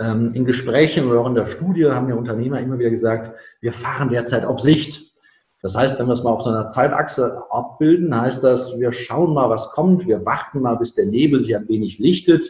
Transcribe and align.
Ähm, 0.00 0.32
in 0.34 0.44
Gesprächen 0.44 1.08
oder 1.08 1.20
auch 1.20 1.28
in 1.28 1.34
der 1.34 1.46
Studie 1.46 1.86
haben 1.86 2.08
ja 2.08 2.14
Unternehmer 2.14 2.60
immer 2.60 2.78
wieder 2.78 2.90
gesagt, 2.90 3.36
wir 3.60 3.72
fahren 3.72 4.10
derzeit 4.10 4.44
auf 4.44 4.60
Sicht. 4.60 5.12
Das 5.60 5.76
heißt, 5.76 5.98
wenn 5.98 6.06
wir 6.06 6.12
es 6.12 6.22
mal 6.22 6.30
auf 6.30 6.42
so 6.42 6.50
einer 6.50 6.68
Zeitachse 6.68 7.42
abbilden, 7.50 8.18
heißt 8.18 8.44
das, 8.44 8.78
wir 8.78 8.92
schauen 8.92 9.34
mal, 9.34 9.50
was 9.50 9.72
kommt, 9.72 10.06
wir 10.06 10.24
warten 10.24 10.60
mal, 10.60 10.76
bis 10.76 10.94
der 10.94 11.06
Nebel 11.06 11.40
sich 11.40 11.56
ein 11.56 11.68
wenig 11.68 11.98
lichtet. 11.98 12.48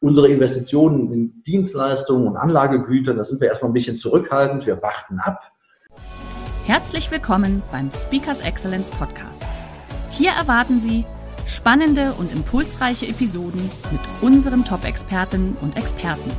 Unsere 0.00 0.28
Investitionen 0.28 1.12
in 1.12 1.44
Dienstleistungen 1.44 2.26
und 2.26 2.36
Anlagegüter, 2.36 3.14
da 3.14 3.22
sind 3.22 3.40
wir 3.40 3.48
erstmal 3.48 3.70
ein 3.70 3.74
bisschen 3.74 3.96
zurückhaltend, 3.96 4.66
wir 4.66 4.82
warten 4.82 5.20
ab. 5.20 5.52
Herzlich 6.66 7.10
willkommen 7.12 7.62
beim 7.70 7.90
Speakers 7.92 8.40
Excellence 8.40 8.90
Podcast. 8.90 9.44
Hier 10.10 10.30
erwarten 10.30 10.80
Sie 10.80 11.04
spannende 11.46 12.14
und 12.14 12.32
impulsreiche 12.32 13.06
Episoden 13.06 13.70
mit 13.92 14.00
unseren 14.22 14.64
Top-Expertinnen 14.64 15.56
und 15.60 15.76
Experten. 15.76 16.30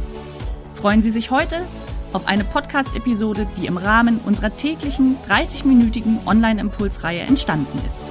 Freuen 0.86 1.02
Sie 1.02 1.10
sich 1.10 1.32
heute 1.32 1.66
auf 2.14 2.28
eine 2.28 2.44
Podcast-Episode, 2.44 3.48
die 3.58 3.66
im 3.66 3.78
Rahmen 3.78 4.20
unserer 4.24 4.56
täglichen 4.56 5.18
30-minütigen 5.28 6.28
Online-Impulsreihe 6.28 7.22
entstanden 7.22 7.76
ist. 7.88 8.04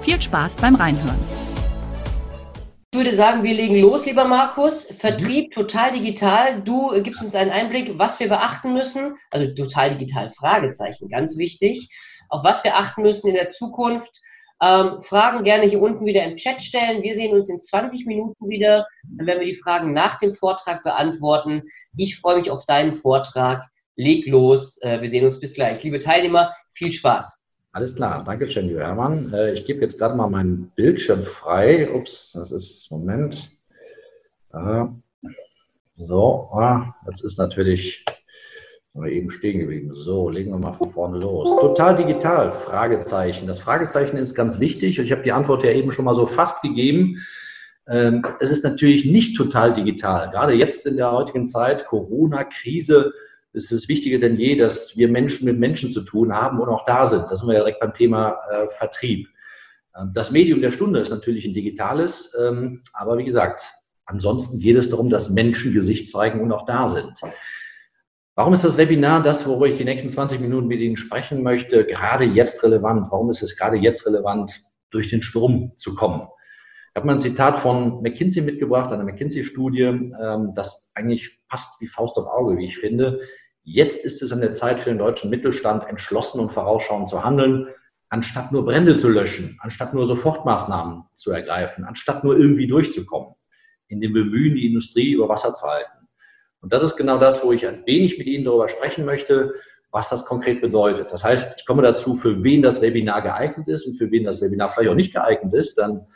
Viel 0.00 0.20
Spaß 0.20 0.56
beim 0.56 0.74
Reinhören. 0.74 1.20
Ich 2.90 2.98
würde 2.98 3.14
sagen, 3.14 3.44
wir 3.44 3.54
legen 3.54 3.76
los, 3.76 4.04
lieber 4.04 4.24
Markus. 4.24 4.82
Vertrieb 4.98 5.52
total 5.52 5.92
digital. 5.92 6.60
Du 6.60 6.90
gibst 7.04 7.22
uns 7.22 7.36
einen 7.36 7.52
Einblick, 7.52 7.96
was 8.00 8.18
wir 8.18 8.28
beachten 8.28 8.72
müssen. 8.72 9.14
Also 9.30 9.54
total 9.54 9.96
digital, 9.96 10.30
Fragezeichen, 10.30 11.08
ganz 11.10 11.36
wichtig. 11.36 11.88
Auf 12.30 12.42
was 12.42 12.64
wir 12.64 12.74
achten 12.74 13.02
müssen 13.02 13.28
in 13.28 13.34
der 13.34 13.50
Zukunft 13.50 14.10
ähm, 14.62 15.02
Fragen 15.02 15.44
gerne 15.44 15.66
hier 15.66 15.80
unten 15.80 16.04
wieder 16.04 16.24
im 16.24 16.36
Chat 16.36 16.62
stellen. 16.62 17.02
Wir 17.02 17.14
sehen 17.14 17.34
uns 17.34 17.48
in 17.48 17.60
20 17.60 18.06
Minuten 18.06 18.48
wieder. 18.48 18.86
Dann 19.04 19.26
werden 19.26 19.40
wir 19.40 19.46
die 19.46 19.60
Fragen 19.60 19.92
nach 19.92 20.18
dem 20.18 20.32
Vortrag 20.32 20.82
beantworten. 20.82 21.62
Ich 21.96 22.18
freue 22.20 22.38
mich 22.38 22.50
auf 22.50 22.64
deinen 22.66 22.92
Vortrag. 22.92 23.62
Leg 23.96 24.26
los. 24.26 24.80
Äh, 24.82 25.00
wir 25.00 25.08
sehen 25.08 25.24
uns 25.24 25.38
bis 25.40 25.54
gleich. 25.54 25.82
Liebe 25.82 25.98
Teilnehmer, 25.98 26.54
viel 26.72 26.90
Spaß. 26.90 27.38
Alles 27.72 27.94
klar, 27.94 28.24
danke 28.24 28.48
schön, 28.48 28.66
lieber 28.68 28.80
Hermann. 28.80 29.32
Äh, 29.32 29.52
ich 29.52 29.64
gebe 29.64 29.80
jetzt 29.80 29.98
gerade 29.98 30.16
mal 30.16 30.28
meinen 30.28 30.72
Bildschirm 30.74 31.22
frei. 31.22 31.92
Ups, 31.94 32.32
das 32.32 32.50
ist, 32.50 32.90
Moment. 32.90 33.50
So, 35.96 36.48
ah, 36.52 36.94
jetzt 37.06 37.24
ist 37.24 37.38
natürlich 37.38 38.04
sind 38.94 39.06
eben 39.06 39.30
stehen 39.30 39.60
geblieben. 39.60 39.94
So, 39.94 40.28
legen 40.28 40.50
wir 40.50 40.58
mal 40.58 40.72
von 40.72 40.90
vorne 40.90 41.18
los. 41.18 41.48
Total 41.60 41.94
digital, 41.94 42.52
Fragezeichen. 42.52 43.46
Das 43.46 43.58
Fragezeichen 43.58 44.16
ist 44.16 44.34
ganz 44.34 44.60
wichtig 44.60 44.98
und 44.98 45.06
ich 45.06 45.12
habe 45.12 45.22
die 45.22 45.32
Antwort 45.32 45.64
ja 45.64 45.72
eben 45.72 45.92
schon 45.92 46.04
mal 46.04 46.14
so 46.14 46.26
fast 46.26 46.62
gegeben. 46.62 47.18
Ähm, 47.88 48.24
es 48.40 48.50
ist 48.50 48.64
natürlich 48.64 49.04
nicht 49.04 49.36
total 49.36 49.72
digital. 49.72 50.30
Gerade 50.30 50.54
jetzt 50.54 50.86
in 50.86 50.96
der 50.96 51.12
heutigen 51.12 51.46
Zeit, 51.46 51.86
Corona-Krise, 51.86 53.12
ist 53.52 53.72
es 53.72 53.88
wichtiger 53.88 54.18
denn 54.18 54.36
je, 54.36 54.56
dass 54.56 54.96
wir 54.96 55.08
Menschen 55.08 55.46
mit 55.46 55.58
Menschen 55.58 55.90
zu 55.90 56.02
tun 56.02 56.34
haben 56.34 56.60
und 56.60 56.68
auch 56.68 56.84
da 56.84 57.06
sind. 57.06 57.24
Da 57.28 57.36
sind 57.36 57.48
wir 57.48 57.54
ja 57.54 57.60
direkt 57.60 57.80
beim 57.80 57.94
Thema 57.94 58.36
äh, 58.50 58.68
Vertrieb. 58.70 59.28
Ähm, 59.96 60.10
das 60.14 60.30
Medium 60.30 60.60
der 60.60 60.72
Stunde 60.72 61.00
ist 61.00 61.10
natürlich 61.10 61.46
ein 61.46 61.54
digitales, 61.54 62.34
ähm, 62.40 62.82
aber 62.92 63.16
wie 63.18 63.24
gesagt, 63.24 63.62
ansonsten 64.04 64.60
geht 64.60 64.76
es 64.76 64.90
darum, 64.90 65.08
dass 65.08 65.30
Menschen 65.30 65.72
Gesicht 65.72 66.10
zeigen 66.10 66.40
und 66.40 66.52
auch 66.52 66.66
da 66.66 66.88
sind. 66.88 67.12
Warum 68.38 68.52
ist 68.52 68.62
das 68.62 68.78
Webinar 68.78 69.20
das, 69.20 69.44
worüber 69.48 69.66
ich 69.66 69.78
die 69.78 69.84
nächsten 69.84 70.08
20 70.08 70.38
Minuten 70.38 70.68
mit 70.68 70.78
Ihnen 70.78 70.96
sprechen 70.96 71.42
möchte, 71.42 71.84
gerade 71.84 72.22
jetzt 72.22 72.62
relevant? 72.62 73.08
Warum 73.10 73.32
ist 73.32 73.42
es 73.42 73.56
gerade 73.56 73.76
jetzt 73.76 74.06
relevant, 74.06 74.60
durch 74.90 75.08
den 75.08 75.22
Sturm 75.22 75.72
zu 75.74 75.96
kommen? 75.96 76.28
Ich 76.90 76.94
habe 76.94 77.04
mal 77.08 77.14
ein 77.14 77.18
Zitat 77.18 77.58
von 77.58 78.00
McKinsey 78.00 78.42
mitgebracht, 78.42 78.92
einer 78.92 79.02
McKinsey-Studie, 79.02 79.82
ähm, 79.82 80.52
das 80.54 80.92
eigentlich 80.94 81.36
passt 81.48 81.80
wie 81.80 81.88
Faust 81.88 82.16
auf 82.16 82.28
Auge, 82.28 82.56
wie 82.58 82.66
ich 82.66 82.78
finde. 82.78 83.18
Jetzt 83.64 84.04
ist 84.04 84.22
es 84.22 84.30
an 84.30 84.40
der 84.40 84.52
Zeit 84.52 84.78
für 84.78 84.90
den 84.90 84.98
deutschen 84.98 85.30
Mittelstand, 85.30 85.88
entschlossen 85.88 86.38
und 86.38 86.52
vorausschauend 86.52 87.08
zu 87.08 87.24
handeln, 87.24 87.66
anstatt 88.08 88.52
nur 88.52 88.64
Brände 88.64 88.96
zu 88.96 89.08
löschen, 89.08 89.58
anstatt 89.62 89.94
nur 89.94 90.06
Sofortmaßnahmen 90.06 91.02
zu 91.16 91.32
ergreifen, 91.32 91.84
anstatt 91.84 92.22
nur 92.22 92.38
irgendwie 92.38 92.68
durchzukommen, 92.68 93.34
in 93.88 94.00
dem 94.00 94.12
Bemühen, 94.12 94.54
die 94.54 94.68
Industrie 94.68 95.14
über 95.14 95.28
Wasser 95.28 95.52
zu 95.52 95.66
halten. 95.66 95.97
Und 96.60 96.72
das 96.72 96.82
ist 96.82 96.96
genau 96.96 97.18
das, 97.18 97.44
wo 97.44 97.52
ich 97.52 97.66
ein 97.66 97.84
wenig 97.86 98.18
mit 98.18 98.26
Ihnen 98.26 98.44
darüber 98.44 98.68
sprechen 98.68 99.04
möchte, 99.04 99.54
was 99.90 100.08
das 100.08 100.24
konkret 100.24 100.60
bedeutet. 100.60 101.12
Das 101.12 101.24
heißt, 101.24 101.60
ich 101.60 101.66
komme 101.66 101.82
dazu, 101.82 102.14
für 102.14 102.42
wen 102.42 102.62
das 102.62 102.82
Webinar 102.82 103.22
geeignet 103.22 103.68
ist 103.68 103.86
und 103.86 103.96
für 103.96 104.10
wen 104.10 104.24
das 104.24 104.40
Webinar 104.40 104.68
vielleicht 104.70 104.90
auch 104.90 104.94
nicht 104.94 105.14
geeignet 105.14 105.54
ist. 105.54 105.78
Dann 105.78 106.06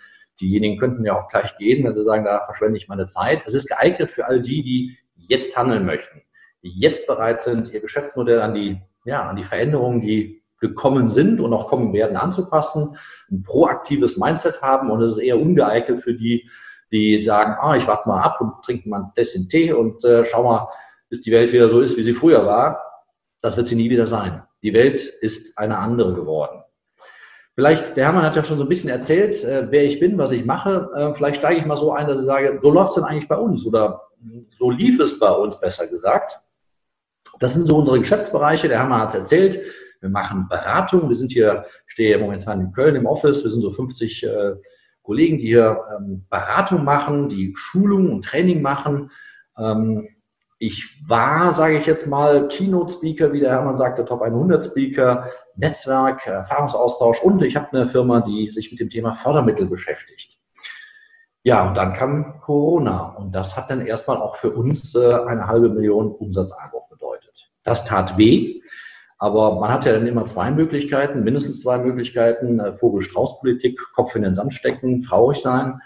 diejenigen 0.41 0.78
könnten 0.78 1.04
ja 1.04 1.19
auch 1.19 1.28
gleich 1.28 1.56
gehen, 1.56 1.84
wenn 1.84 1.94
sie 1.94 2.03
sagen, 2.03 2.25
da 2.25 2.44
verschwende 2.44 2.76
ich 2.76 2.88
meine 2.88 3.06
Zeit. 3.06 3.42
Es 3.47 3.54
ist 3.54 3.69
geeignet 3.69 4.10
für 4.10 4.26
all 4.26 4.42
die, 4.42 4.62
die 4.62 4.98
jetzt 5.14 5.56
handeln 5.56 5.86
möchten, 5.86 6.22
die 6.62 6.72
jetzt 6.78 7.06
bereit 7.06 7.41
sind, 7.41 7.72
ihr 7.72 7.80
Geschäftsmodell 7.80 8.41
an 8.41 8.54
die, 8.54 8.80
ja, 9.04 9.28
an 9.28 9.36
die 9.36 9.44
Veränderungen, 9.44 10.00
die 10.00 10.42
gekommen 10.59 11.09
sind 11.09 11.41
und 11.41 11.53
auch 11.53 11.66
kommen 11.66 11.92
werden, 11.92 12.16
anzupassen, 12.16 12.97
ein 13.30 13.42
proaktives 13.42 14.16
Mindset 14.16 14.62
haben 14.62 14.91
und 14.91 15.03
es 15.03 15.12
ist 15.12 15.19
eher 15.19 15.41
ungeeignet 15.41 16.00
für 16.00 16.14
die, 16.14 16.48
die 16.92 17.22
sagen, 17.22 17.56
ah, 17.60 17.75
ich 17.76 17.86
warte 17.86 18.08
mal 18.08 18.20
ab 18.20 18.41
und 18.41 18.62
trinke 18.64 18.88
mal 18.88 19.00
ein 19.00 19.12
Tässchen 19.14 19.48
Tee 19.48 19.72
und 19.72 20.04
äh, 20.04 20.25
schau 20.25 20.44
mal, 20.44 20.69
bis 21.08 21.22
die 21.22 21.32
Welt 21.32 21.53
wieder 21.53 21.69
so 21.69 21.80
ist, 21.80 21.97
wie 21.97 22.03
sie 22.03 22.14
früher 22.14 22.47
war. 22.47 22.80
Das 23.41 23.56
wird 23.56 23.66
sie 23.66 23.75
nie 23.75 23.91
wieder 23.91 24.06
sein. 24.06 24.42
Die 24.62 24.72
Welt 24.72 25.00
ist 25.20 25.58
eine 25.58 25.78
andere 25.78 26.14
geworden. 26.14 26.62
Vielleicht, 27.54 27.97
der 27.97 28.06
Hermann 28.06 28.25
hat 28.25 28.36
ja 28.36 28.44
schon 28.44 28.56
so 28.56 28.64
ein 28.64 28.69
bisschen 28.69 28.88
erzählt, 28.88 29.42
äh, 29.44 29.66
wer 29.70 29.84
ich 29.84 30.00
bin, 30.00 30.16
was 30.16 30.32
ich 30.32 30.44
mache. 30.44 30.91
Äh, 30.94 31.14
vielleicht 31.14 31.36
steige 31.36 31.60
ich 31.60 31.66
mal 31.66 31.76
so 31.76 31.92
ein, 31.92 32.06
dass 32.06 32.20
ich 32.20 32.25
sage, 32.25 32.58
so 32.62 32.70
läuft 32.70 32.91
es 32.91 32.94
denn 32.97 33.04
eigentlich 33.04 33.28
bei 33.28 33.36
uns 33.36 33.66
oder 33.66 34.03
so 34.50 34.70
lief 34.70 35.00
es 35.00 35.19
bei 35.19 35.30
uns, 35.30 35.59
besser 35.60 35.86
gesagt. 35.86 36.41
Das 37.41 37.54
sind 37.54 37.66
so 37.66 37.76
unsere 37.76 37.98
Geschäftsbereiche. 37.98 38.69
Der 38.69 38.78
Hermann 38.78 39.00
hat 39.00 39.10
es 39.10 39.16
erzählt. 39.16 39.60
Wir 40.00 40.09
machen 40.09 40.47
Beratung. 40.48 41.09
Wir 41.09 41.16
sind 41.16 41.32
hier, 41.32 41.64
stehe 41.86 42.16
momentan 42.19 42.60
in 42.60 42.72
Köln 42.72 42.97
im 42.97 43.06
Office. 43.06 43.42
Wir 43.44 43.50
sind 43.50 43.62
so 43.62 43.70
50 43.70 44.24
äh, 44.24 44.54
Kollegen, 45.03 45.39
die 45.39 45.47
hier 45.47 45.83
ähm, 45.97 46.27
Beratung 46.31 46.85
machen, 46.85 47.29
die 47.29 47.55
Schulung 47.57 48.13
und 48.13 48.25
Training 48.25 48.63
machen. 48.63 49.11
Ähm, 49.59 50.09
ich 50.59 50.97
war, 51.09 51.53
sage 51.53 51.79
ich 51.79 51.87
jetzt 51.87 52.07
mal, 52.07 52.47
Keynote-Speaker, 52.47 53.33
wie 53.33 53.41
der 53.41 53.51
Hermann 53.51 53.75
sagte, 53.75 54.05
Top 54.05 54.23
100 54.23 54.63
Speaker, 54.63 55.29
Netzwerk, 55.57 56.25
Erfahrungsaustausch 56.27 57.21
und 57.23 57.43
ich 57.43 57.57
habe 57.57 57.73
eine 57.73 57.89
Firma, 57.89 58.21
die 58.21 58.51
sich 58.53 58.71
mit 58.71 58.79
dem 58.79 58.89
Thema 58.89 59.15
Fördermittel 59.15 59.67
beschäftigt. 59.67 60.39
Ja, 61.43 61.67
und 61.67 61.77
dann 61.77 61.95
kam 61.95 62.41
Corona 62.41 63.17
und 63.17 63.33
das 63.33 63.57
hat 63.57 63.71
dann 63.71 63.84
erstmal 63.84 64.19
auch 64.19 64.37
für 64.37 64.53
uns 64.53 64.95
äh, 64.95 65.13
eine 65.27 65.49
halbe 65.49 65.69
Million 65.69 66.13
Umsatzeinbruch 66.13 66.89
bedeutet. 66.89 67.51
Das 67.65 67.84
tat 67.84 68.17
weh. 68.17 68.62
Aber 69.22 69.55
man 69.60 69.71
hat 69.71 69.84
ja 69.84 69.93
dann 69.93 70.09
immer 70.09 70.25
zwei 70.25 70.50
Möglichkeiten, 70.50 71.22
mindestens 71.22 71.60
zwei 71.60 71.78
Möglichkeiten. 71.78 72.59
Äh, 72.59 72.75
Vogel-Strauß-Politik, 72.75 73.81
Kopf 73.94 74.16
in 74.16 74.22
den 74.22 74.34
Sand 74.34 74.53
stecken, 74.53 75.03
traurig 75.03 75.38
sein. 75.38 75.81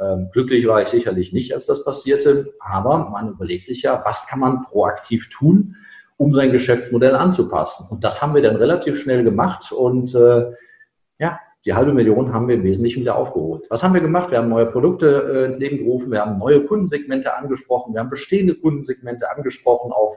Ähm, 0.00 0.28
glücklich 0.32 0.66
war 0.66 0.82
ich 0.82 0.88
sicherlich 0.88 1.32
nicht, 1.32 1.54
als 1.54 1.66
das 1.66 1.84
passierte. 1.84 2.52
Aber 2.58 3.10
man 3.10 3.28
überlegt 3.28 3.64
sich 3.64 3.82
ja, 3.82 4.02
was 4.04 4.26
kann 4.26 4.40
man 4.40 4.64
proaktiv 4.64 5.28
tun, 5.28 5.76
um 6.16 6.34
sein 6.34 6.50
Geschäftsmodell 6.50 7.14
anzupassen. 7.14 7.86
Und 7.92 8.02
das 8.02 8.22
haben 8.22 8.34
wir 8.34 8.42
dann 8.42 8.56
relativ 8.56 9.00
schnell 9.00 9.22
gemacht. 9.22 9.70
Und 9.70 10.12
äh, 10.16 10.50
ja, 11.20 11.38
die 11.64 11.74
halbe 11.74 11.92
Million 11.92 12.32
haben 12.32 12.48
wir 12.48 12.56
im 12.56 12.64
Wesentlichen 12.64 13.02
wieder 13.02 13.14
aufgeholt. 13.14 13.66
Was 13.70 13.84
haben 13.84 13.94
wir 13.94 14.00
gemacht? 14.00 14.32
Wir 14.32 14.38
haben 14.38 14.48
neue 14.48 14.66
Produkte 14.66 15.30
äh, 15.32 15.44
ins 15.46 15.58
Leben 15.58 15.78
gerufen, 15.78 16.10
wir 16.10 16.22
haben 16.22 16.38
neue 16.38 16.64
Kundensegmente 16.64 17.36
angesprochen, 17.36 17.94
wir 17.94 18.00
haben 18.00 18.10
bestehende 18.10 18.56
Kundensegmente 18.56 19.30
angesprochen 19.30 19.92
auf 19.92 20.16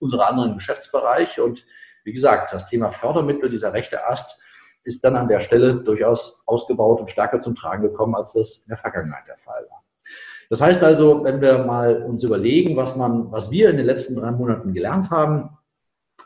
unsere 0.00 0.26
anderen 0.26 0.54
Geschäftsbereiche 0.54 1.44
und 1.44 1.64
wie 2.08 2.12
gesagt, 2.14 2.54
das 2.54 2.66
Thema 2.66 2.90
Fördermittel, 2.90 3.50
dieser 3.50 3.74
rechte 3.74 4.06
Ast, 4.08 4.40
ist 4.82 5.04
dann 5.04 5.14
an 5.14 5.28
der 5.28 5.40
Stelle 5.40 5.74
durchaus 5.74 6.42
ausgebaut 6.46 7.00
und 7.00 7.10
stärker 7.10 7.38
zum 7.38 7.54
Tragen 7.54 7.82
gekommen, 7.82 8.14
als 8.14 8.32
das 8.32 8.62
in 8.64 8.70
der 8.70 8.78
Vergangenheit 8.78 9.28
der 9.28 9.36
Fall 9.36 9.66
war. 9.68 9.84
Das 10.48 10.62
heißt 10.62 10.82
also, 10.82 11.22
wenn 11.22 11.42
wir 11.42 11.58
mal 11.64 12.02
uns 12.04 12.22
überlegen, 12.22 12.76
was 12.76 12.96
man, 12.96 13.30
was 13.30 13.50
wir 13.50 13.68
in 13.68 13.76
den 13.76 13.84
letzten 13.84 14.16
drei 14.16 14.30
Monaten 14.30 14.72
gelernt 14.72 15.10
haben, 15.10 15.50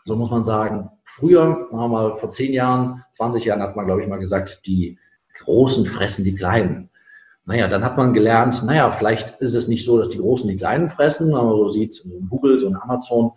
so 0.04 0.14
muss 0.14 0.30
man 0.30 0.44
sagen, 0.44 0.88
früher, 1.02 1.66
mal 1.72 2.14
vor 2.14 2.30
zehn 2.30 2.52
Jahren, 2.52 3.02
20 3.10 3.44
Jahren 3.44 3.60
hat 3.60 3.74
man, 3.74 3.86
glaube 3.86 4.02
ich, 4.02 4.08
mal 4.08 4.20
gesagt, 4.20 4.60
die 4.66 5.00
Großen 5.40 5.84
fressen 5.86 6.24
die 6.24 6.36
Kleinen. 6.36 6.90
Naja, 7.44 7.66
dann 7.66 7.82
hat 7.82 7.96
man 7.96 8.12
gelernt, 8.12 8.62
naja, 8.62 8.92
vielleicht 8.92 9.40
ist 9.40 9.54
es 9.54 9.66
nicht 9.66 9.84
so, 9.84 9.98
dass 9.98 10.10
die 10.10 10.18
Großen 10.18 10.48
die 10.48 10.56
Kleinen 10.56 10.90
fressen, 10.90 11.34
aber 11.34 11.50
so 11.50 11.68
sieht 11.70 12.06
Google, 12.30 12.60
so 12.60 12.68
ein 12.68 12.76
Amazon, 12.76 13.32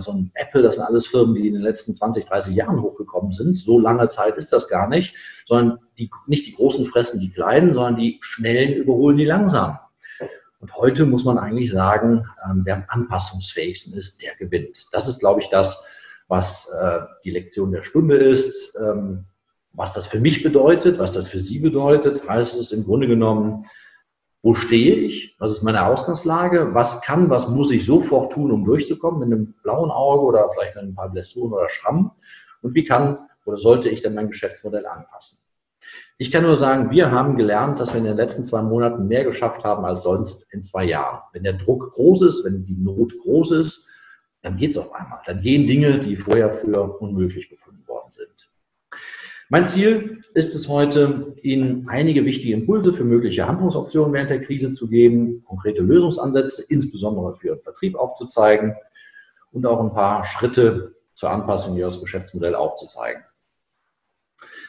so 0.00 0.12
ein 0.12 0.30
Apple, 0.34 0.62
das 0.62 0.76
sind 0.76 0.84
alles 0.84 1.06
Firmen, 1.06 1.34
die 1.34 1.48
in 1.48 1.54
den 1.54 1.62
letzten 1.62 1.94
20, 1.94 2.24
30 2.24 2.54
Jahren 2.54 2.80
hochgekommen 2.80 3.32
sind. 3.32 3.54
So 3.56 3.78
lange 3.78 4.08
Zeit 4.08 4.36
ist 4.36 4.52
das 4.52 4.68
gar 4.68 4.88
nicht, 4.88 5.14
sondern 5.46 5.78
die, 5.98 6.10
nicht 6.26 6.46
die 6.46 6.54
Großen 6.54 6.86
fressen 6.86 7.20
die 7.20 7.30
Kleinen, 7.30 7.74
sondern 7.74 7.96
die 7.96 8.18
Schnellen 8.22 8.74
überholen 8.74 9.16
die 9.16 9.26
Langsamen. 9.26 9.78
Und 10.60 10.74
heute 10.76 11.04
muss 11.04 11.24
man 11.24 11.38
eigentlich 11.38 11.70
sagen, 11.70 12.24
ähm, 12.48 12.62
wer 12.64 12.76
am 12.76 12.84
anpassungsfähigsten 12.88 13.94
ist, 13.94 14.22
der 14.22 14.34
gewinnt. 14.36 14.86
Das 14.92 15.06
ist, 15.06 15.20
glaube 15.20 15.40
ich, 15.40 15.48
das, 15.48 15.84
was 16.28 16.72
äh, 16.80 17.00
die 17.24 17.30
Lektion 17.30 17.70
der 17.70 17.82
Stunde 17.82 18.16
ist. 18.16 18.76
Ähm, 18.80 19.26
was 19.74 19.92
das 19.92 20.06
für 20.06 20.20
mich 20.20 20.42
bedeutet, 20.42 20.98
was 20.98 21.12
das 21.12 21.28
für 21.28 21.38
Sie 21.38 21.58
bedeutet, 21.58 22.26
heißt 22.26 22.58
es 22.58 22.72
im 22.72 22.84
Grunde 22.84 23.06
genommen, 23.06 23.66
wo 24.46 24.54
stehe 24.54 24.94
ich? 24.94 25.34
Was 25.40 25.50
ist 25.50 25.64
meine 25.64 25.86
Ausgangslage? 25.86 26.72
Was 26.72 27.02
kann, 27.02 27.30
was 27.30 27.48
muss 27.48 27.72
ich 27.72 27.84
sofort 27.84 28.32
tun, 28.32 28.52
um 28.52 28.64
durchzukommen 28.64 29.18
mit 29.18 29.26
einem 29.26 29.54
blauen 29.60 29.90
Auge 29.90 30.24
oder 30.24 30.48
vielleicht 30.54 30.76
ein 30.76 30.94
paar 30.94 31.08
Blessuren 31.08 31.52
oder 31.52 31.68
Schrammen? 31.68 32.12
Und 32.62 32.76
wie 32.76 32.84
kann 32.84 33.18
oder 33.44 33.56
sollte 33.56 33.88
ich 33.88 34.02
dann 34.02 34.14
mein 34.14 34.28
Geschäftsmodell 34.28 34.86
anpassen? 34.86 35.38
Ich 36.16 36.30
kann 36.30 36.44
nur 36.44 36.56
sagen, 36.56 36.92
wir 36.92 37.10
haben 37.10 37.36
gelernt, 37.36 37.80
dass 37.80 37.92
wir 37.92 37.98
in 37.98 38.04
den 38.04 38.16
letzten 38.16 38.44
zwei 38.44 38.62
Monaten 38.62 39.08
mehr 39.08 39.24
geschafft 39.24 39.64
haben 39.64 39.84
als 39.84 40.02
sonst 40.02 40.46
in 40.52 40.62
zwei 40.62 40.84
Jahren. 40.84 41.22
Wenn 41.32 41.42
der 41.42 41.54
Druck 41.54 41.92
groß 41.94 42.22
ist, 42.22 42.44
wenn 42.44 42.64
die 42.64 42.76
Not 42.76 43.18
groß 43.18 43.50
ist, 43.50 43.88
dann 44.42 44.56
geht 44.58 44.70
es 44.70 44.78
auf 44.78 44.92
einmal. 44.92 45.22
Dann 45.26 45.40
gehen 45.40 45.66
Dinge, 45.66 45.98
die 45.98 46.14
vorher 46.14 46.54
für 46.54 47.00
unmöglich 47.00 47.50
befunden 47.50 47.84
worden 47.88 48.12
sind. 48.12 48.48
Mein 49.48 49.66
Ziel 49.68 50.24
ist 50.34 50.56
es 50.56 50.68
heute, 50.68 51.34
Ihnen 51.42 51.88
einige 51.88 52.24
wichtige 52.24 52.52
Impulse 52.52 52.92
für 52.92 53.04
mögliche 53.04 53.46
Handlungsoptionen 53.46 54.12
während 54.12 54.30
der 54.30 54.42
Krise 54.42 54.72
zu 54.72 54.88
geben, 54.88 55.44
konkrete 55.44 55.82
Lösungsansätze, 55.82 56.64
insbesondere 56.68 57.36
für 57.36 57.48
Ihren 57.48 57.60
Vertrieb 57.60 57.94
aufzuzeigen 57.94 58.74
und 59.52 59.64
auch 59.64 59.80
ein 59.80 59.92
paar 59.92 60.24
Schritte 60.24 60.96
zur 61.14 61.30
Anpassung 61.30 61.76
Ihres 61.76 62.00
Geschäftsmodells 62.00 62.56
aufzuzeigen. 62.56 63.22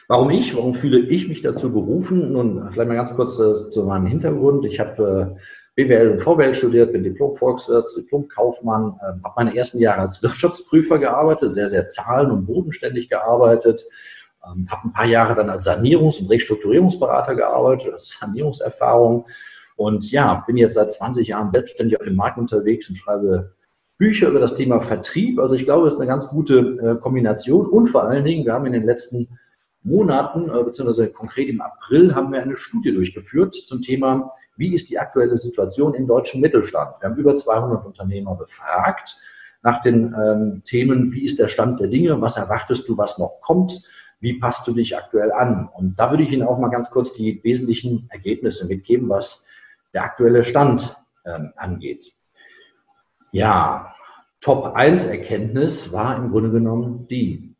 Warum 0.06 0.30
ich? 0.30 0.54
Warum 0.54 0.74
fühle 0.74 1.00
ich 1.00 1.28
mich 1.28 1.42
dazu 1.42 1.72
berufen? 1.72 2.32
Nun, 2.32 2.70
vielleicht 2.72 2.88
mal 2.88 2.94
ganz 2.94 3.14
kurz 3.14 3.38
äh, 3.40 3.70
zu 3.70 3.84
meinem 3.84 4.06
Hintergrund. 4.06 4.64
Ich 4.64 4.78
habe 4.78 5.36
äh, 5.36 5.84
BWL 5.84 6.12
und 6.12 6.22
VWL 6.22 6.54
studiert, 6.54 6.92
bin 6.92 7.02
Diplom-Volkswirt, 7.02 7.90
Diplom-Kaufmann, 7.96 8.94
äh, 9.00 9.24
habe 9.24 9.34
meine 9.36 9.56
ersten 9.56 9.80
Jahre 9.80 10.02
als 10.02 10.22
Wirtschaftsprüfer 10.22 10.98
gearbeitet, 10.98 11.52
sehr, 11.52 11.68
sehr 11.68 11.86
zahlen- 11.86 12.30
und 12.30 12.46
bodenständig 12.46 13.10
gearbeitet, 13.10 13.84
ähm, 14.46 14.68
habe 14.70 14.88
ein 14.88 14.92
paar 14.92 15.06
Jahre 15.06 15.34
dann 15.34 15.50
als 15.50 15.66
Sanierungs- 15.66 16.20
und 16.20 16.30
Restrukturierungsberater 16.30 17.34
gearbeitet, 17.34 17.92
als 17.92 18.18
Sanierungserfahrung. 18.18 19.26
Und 19.76 20.10
ja, 20.10 20.42
bin 20.46 20.56
jetzt 20.56 20.74
seit 20.74 20.92
20 20.92 21.28
Jahren 21.28 21.50
selbstständig 21.50 21.98
auf 21.98 22.04
dem 22.04 22.16
Markt 22.16 22.38
unterwegs 22.38 22.88
und 22.88 22.96
schreibe 22.96 23.54
Bücher 23.96 24.28
über 24.28 24.40
das 24.40 24.54
Thema 24.54 24.80
Vertrieb. 24.80 25.38
Also 25.38 25.54
ich 25.54 25.64
glaube, 25.64 25.88
es 25.88 25.94
ist 25.94 26.00
eine 26.00 26.08
ganz 26.08 26.28
gute 26.28 26.58
äh, 26.58 27.00
Kombination. 27.00 27.66
Und 27.66 27.88
vor 27.88 28.04
allen 28.04 28.24
Dingen, 28.24 28.44
wir 28.44 28.52
haben 28.52 28.66
in 28.66 28.72
den 28.72 28.84
letzten 28.84 29.28
Monaten, 29.82 30.48
äh, 30.48 30.62
beziehungsweise 30.62 31.08
konkret 31.08 31.48
im 31.48 31.60
April, 31.60 32.14
haben 32.14 32.32
wir 32.32 32.40
eine 32.40 32.56
Studie 32.56 32.92
durchgeführt 32.92 33.54
zum 33.54 33.82
Thema, 33.82 34.32
wie 34.56 34.74
ist 34.74 34.88
die 34.90 34.98
aktuelle 34.98 35.36
Situation 35.36 35.94
im 35.94 36.06
deutschen 36.06 36.40
Mittelstand. 36.40 36.96
Wir 37.00 37.10
haben 37.10 37.16
über 37.16 37.34
200 37.34 37.84
Unternehmer 37.86 38.34
befragt 38.34 39.16
nach 39.62 39.80
den 39.80 40.14
ähm, 40.14 40.62
Themen, 40.64 41.12
wie 41.12 41.24
ist 41.24 41.38
der 41.38 41.48
Stand 41.48 41.80
der 41.80 41.88
Dinge, 41.88 42.20
was 42.20 42.36
erwartest 42.36 42.88
du, 42.88 42.96
was 42.96 43.18
noch 43.18 43.40
kommt, 43.40 43.82
wie 44.20 44.38
passt 44.38 44.66
du 44.66 44.72
dich 44.72 44.96
aktuell 44.96 45.32
an? 45.32 45.68
Und 45.68 45.98
da 45.98 46.10
würde 46.10 46.22
ich 46.22 46.30
Ihnen 46.30 46.46
auch 46.46 46.58
mal 46.58 46.68
ganz 46.68 46.90
kurz 46.90 47.12
die 47.12 47.42
wesentlichen 47.44 48.08
Ergebnisse 48.10 48.66
mitgeben, 48.66 49.08
was 49.08 49.46
der 49.94 50.04
aktuelle 50.04 50.44
Stand 50.44 50.96
ähm, 51.24 51.52
angeht. 51.56 52.12
Ja, 53.30 53.94
Top 54.40 54.74
1 54.74 55.06
Erkenntnis 55.06 55.92
war 55.92 56.16
im 56.16 56.30
Grunde 56.30 56.50
genommen 56.50 57.06
die. 57.08 57.54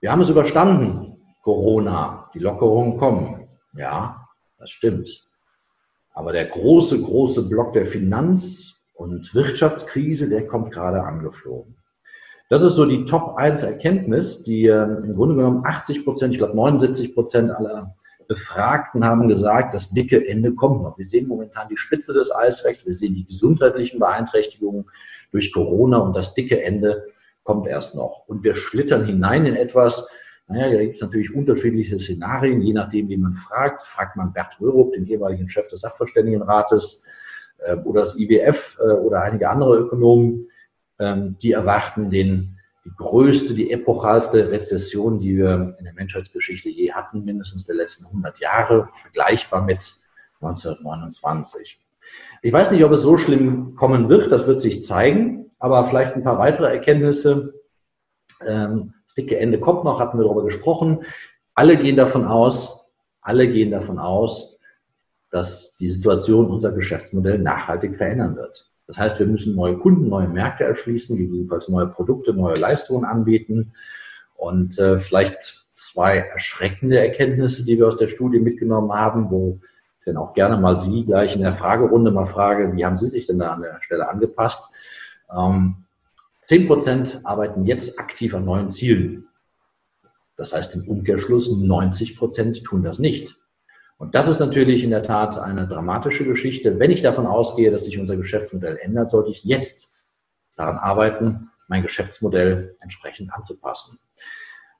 Wir 0.00 0.12
haben 0.12 0.20
es 0.20 0.28
überstanden, 0.28 1.16
Corona, 1.42 2.30
die 2.34 2.38
Lockerungen 2.38 2.98
kommen. 2.98 3.48
Ja, 3.72 4.28
das 4.58 4.70
stimmt. 4.70 5.26
Aber 6.12 6.32
der 6.32 6.46
große, 6.46 7.00
große 7.00 7.48
Block 7.48 7.72
der 7.72 7.86
Finanz- 7.86 8.80
und 8.94 9.32
Wirtschaftskrise, 9.34 10.28
der 10.28 10.46
kommt 10.46 10.72
gerade 10.72 11.02
angeflogen. 11.02 11.76
Das 12.48 12.62
ist 12.62 12.74
so 12.74 12.86
die 12.86 13.04
Top 13.04 13.36
1 13.36 13.62
Erkenntnis, 13.62 14.42
die 14.42 14.66
äh, 14.66 14.82
im 14.82 15.14
Grunde 15.14 15.34
genommen 15.34 15.64
80 15.66 16.04
Prozent, 16.04 16.32
ich 16.32 16.38
glaube 16.38 16.56
79 16.56 17.14
Prozent 17.14 17.50
aller 17.50 17.94
Befragten 18.26 19.04
haben 19.04 19.28
gesagt, 19.28 19.74
das 19.74 19.90
dicke 19.90 20.26
Ende 20.26 20.54
kommt 20.54 20.82
noch. 20.82 20.96
Wir 20.98 21.06
sehen 21.06 21.28
momentan 21.28 21.68
die 21.68 21.76
Spitze 21.76 22.12
des 22.12 22.34
Eisbergs, 22.34 22.86
wir 22.86 22.94
sehen 22.94 23.14
die 23.14 23.26
gesundheitlichen 23.26 23.98
Beeinträchtigungen 23.98 24.86
durch 25.30 25.52
Corona 25.52 25.98
und 25.98 26.14
das 26.14 26.34
dicke 26.34 26.62
Ende 26.62 27.06
kommt 27.42 27.66
erst 27.66 27.94
noch. 27.94 28.24
Und 28.26 28.44
wir 28.44 28.54
schlittern 28.54 29.04
hinein 29.04 29.46
in 29.46 29.56
etwas, 29.56 30.08
naja, 30.46 30.70
da 30.70 30.82
gibt 30.82 30.96
es 30.96 31.02
natürlich 31.02 31.34
unterschiedliche 31.34 31.98
Szenarien, 31.98 32.62
je 32.62 32.72
nachdem, 32.72 33.08
wie 33.10 33.18
man 33.18 33.34
fragt. 33.34 33.82
Fragt 33.82 34.16
man 34.16 34.32
Bert 34.32 34.58
Rörup, 34.58 34.94
den 34.94 35.06
ehemaligen 35.06 35.48
Chef 35.48 35.68
des 35.68 35.82
Sachverständigenrates, 35.82 37.04
äh, 37.58 37.76
oder 37.76 38.00
das 38.00 38.18
IWF 38.18 38.78
äh, 38.80 38.92
oder 38.92 39.22
einige 39.22 39.50
andere 39.50 39.78
Ökonomen, 39.78 40.28
ähm, 40.30 40.48
die 41.00 41.52
erwarten 41.52 42.10
den, 42.10 42.58
die 42.84 42.90
größte, 42.96 43.54
die 43.54 43.70
epochalste 43.70 44.50
Rezession, 44.50 45.20
die 45.20 45.36
wir 45.36 45.74
in 45.78 45.84
der 45.84 45.94
Menschheitsgeschichte 45.94 46.68
je 46.68 46.92
hatten, 46.92 47.24
mindestens 47.24 47.66
der 47.66 47.76
letzten 47.76 48.06
100 48.06 48.38
Jahre, 48.40 48.88
vergleichbar 48.94 49.62
mit 49.62 49.94
1929. 50.40 51.80
Ich 52.42 52.52
weiß 52.52 52.70
nicht, 52.70 52.84
ob 52.84 52.92
es 52.92 53.02
so 53.02 53.18
schlimm 53.18 53.74
kommen 53.74 54.08
wird, 54.08 54.30
das 54.30 54.46
wird 54.46 54.60
sich 54.60 54.84
zeigen, 54.84 55.50
aber 55.58 55.84
vielleicht 55.86 56.14
ein 56.14 56.24
paar 56.24 56.38
weitere 56.38 56.72
Erkenntnisse. 56.72 57.54
Ähm, 58.46 58.94
das 59.06 59.14
dicke 59.14 59.38
Ende 59.38 59.58
kommt 59.58 59.84
noch, 59.84 60.00
hatten 60.00 60.18
wir 60.18 60.24
darüber 60.24 60.44
gesprochen. 60.44 61.04
Alle 61.54 61.76
gehen 61.76 61.96
davon 61.96 62.24
aus, 62.24 62.88
alle 63.20 63.50
gehen 63.50 63.70
davon 63.70 63.98
aus, 63.98 64.58
dass 65.30 65.76
die 65.76 65.90
Situation 65.90 66.50
unser 66.50 66.72
Geschäftsmodell 66.72 67.38
nachhaltig 67.38 67.96
verändern 67.96 68.36
wird. 68.36 68.70
Das 68.88 68.98
heißt, 68.98 69.18
wir 69.18 69.26
müssen 69.26 69.54
neue 69.54 69.76
Kunden, 69.76 70.08
neue 70.08 70.28
Märkte 70.28 70.64
erschließen, 70.64 71.16
gegebenenfalls 71.16 71.68
neue 71.68 71.86
Produkte, 71.86 72.32
neue 72.32 72.56
Leistungen 72.56 73.04
anbieten. 73.04 73.74
Und 74.34 74.78
äh, 74.78 74.98
vielleicht 74.98 75.66
zwei 75.74 76.16
erschreckende 76.18 76.98
Erkenntnisse, 76.98 77.64
die 77.64 77.78
wir 77.78 77.86
aus 77.86 77.98
der 77.98 78.08
Studie 78.08 78.40
mitgenommen 78.40 78.90
haben, 78.92 79.30
wo 79.30 79.60
ich 80.00 80.06
dann 80.06 80.16
auch 80.16 80.32
gerne 80.32 80.56
mal 80.56 80.78
Sie 80.78 81.04
gleich 81.04 81.36
in 81.36 81.42
der 81.42 81.52
Fragerunde 81.52 82.10
mal 82.10 82.26
frage, 82.26 82.74
wie 82.74 82.84
haben 82.84 82.96
Sie 82.96 83.06
sich 83.06 83.26
denn 83.26 83.38
da 83.38 83.52
an 83.52 83.62
der 83.62 83.78
Stelle 83.82 84.08
angepasst? 84.08 84.72
Ähm, 85.36 85.84
10 86.40 86.66
Prozent 86.66 87.20
arbeiten 87.24 87.66
jetzt 87.66 88.00
aktiv 88.00 88.34
an 88.34 88.46
neuen 88.46 88.70
Zielen. 88.70 89.28
Das 90.36 90.54
heißt 90.54 90.76
im 90.76 90.88
Umkehrschluss, 90.88 91.54
90 91.54 92.16
Prozent 92.16 92.64
tun 92.64 92.82
das 92.82 92.98
nicht. 92.98 93.36
Und 93.98 94.14
das 94.14 94.28
ist 94.28 94.38
natürlich 94.38 94.84
in 94.84 94.90
der 94.90 95.02
Tat 95.02 95.38
eine 95.38 95.66
dramatische 95.66 96.24
Geschichte. 96.24 96.78
Wenn 96.78 96.92
ich 96.92 97.02
davon 97.02 97.26
ausgehe, 97.26 97.72
dass 97.72 97.84
sich 97.84 97.98
unser 97.98 98.16
Geschäftsmodell 98.16 98.78
ändert, 98.80 99.10
sollte 99.10 99.30
ich 99.30 99.44
jetzt 99.44 99.92
daran 100.56 100.78
arbeiten, 100.78 101.50
mein 101.66 101.82
Geschäftsmodell 101.82 102.76
entsprechend 102.80 103.32
anzupassen. 103.32 103.98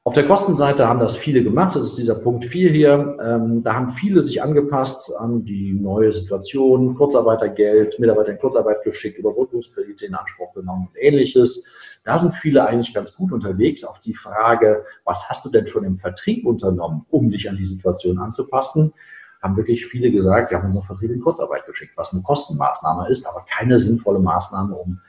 Auf 0.05 0.15
der 0.15 0.27
Kostenseite 0.27 0.89
haben 0.89 1.01
das 1.01 1.17
viele 1.17 1.43
gemacht. 1.43 1.77
Das 1.77 1.85
ist 1.85 1.99
dieser 1.99 2.15
Punkt 2.15 2.45
4 2.45 2.71
hier. 2.71 3.19
Ähm, 3.23 3.63
da 3.63 3.75
haben 3.75 3.91
viele 3.91 4.23
sich 4.23 4.41
angepasst 4.41 5.15
an 5.15 5.45
die 5.45 5.75
neue 5.75 6.13
Situation, 6.13 6.95
Kurzarbeitergeld, 6.95 7.99
Mitarbeiter 7.99 8.31
in 8.31 8.39
Kurzarbeit 8.39 8.85
geschickt, 8.85 9.19
Überbrückungskredite 9.19 10.07
in 10.07 10.15
Anspruch 10.15 10.55
genommen 10.55 10.89
und 10.89 11.03
ähnliches. 11.03 11.67
Da 12.09 12.17
sind 12.17 12.35
viele 12.37 12.67
eigentlich 12.67 12.95
ganz 12.95 13.15
gut 13.15 13.33
unterwegs. 13.33 13.85
Auf 13.85 14.01
die 14.01 14.15
Frage, 14.15 14.87
was 15.05 15.29
hast 15.29 15.45
du 15.45 15.51
denn 15.51 15.67
schon 15.67 15.85
im 15.85 15.99
Vertrieb 15.99 16.47
unternommen, 16.47 17.05
um 17.11 17.29
dich 17.29 17.51
an 17.51 17.57
die 17.59 17.67
Situation 17.67 18.19
anzupassen, 18.19 18.95
haben 19.43 19.59
wirklich 19.59 19.85
viele 19.85 20.11
gesagt, 20.11 20.51
wir 20.51 20.57
haben 20.57 20.69
unseren 20.69 20.85
Vertrieb 20.85 21.11
in 21.11 21.21
Kurzarbeit 21.21 21.67
geschickt, 21.67 21.93
was 21.97 22.15
eine 22.15 22.23
Kostenmaßnahme 22.23 23.11
ist, 23.11 23.27
aber 23.27 23.45
keine 23.45 23.79
sinnvolle 23.79 24.21
Maßnahme, 24.21 24.75
um 24.75 25.03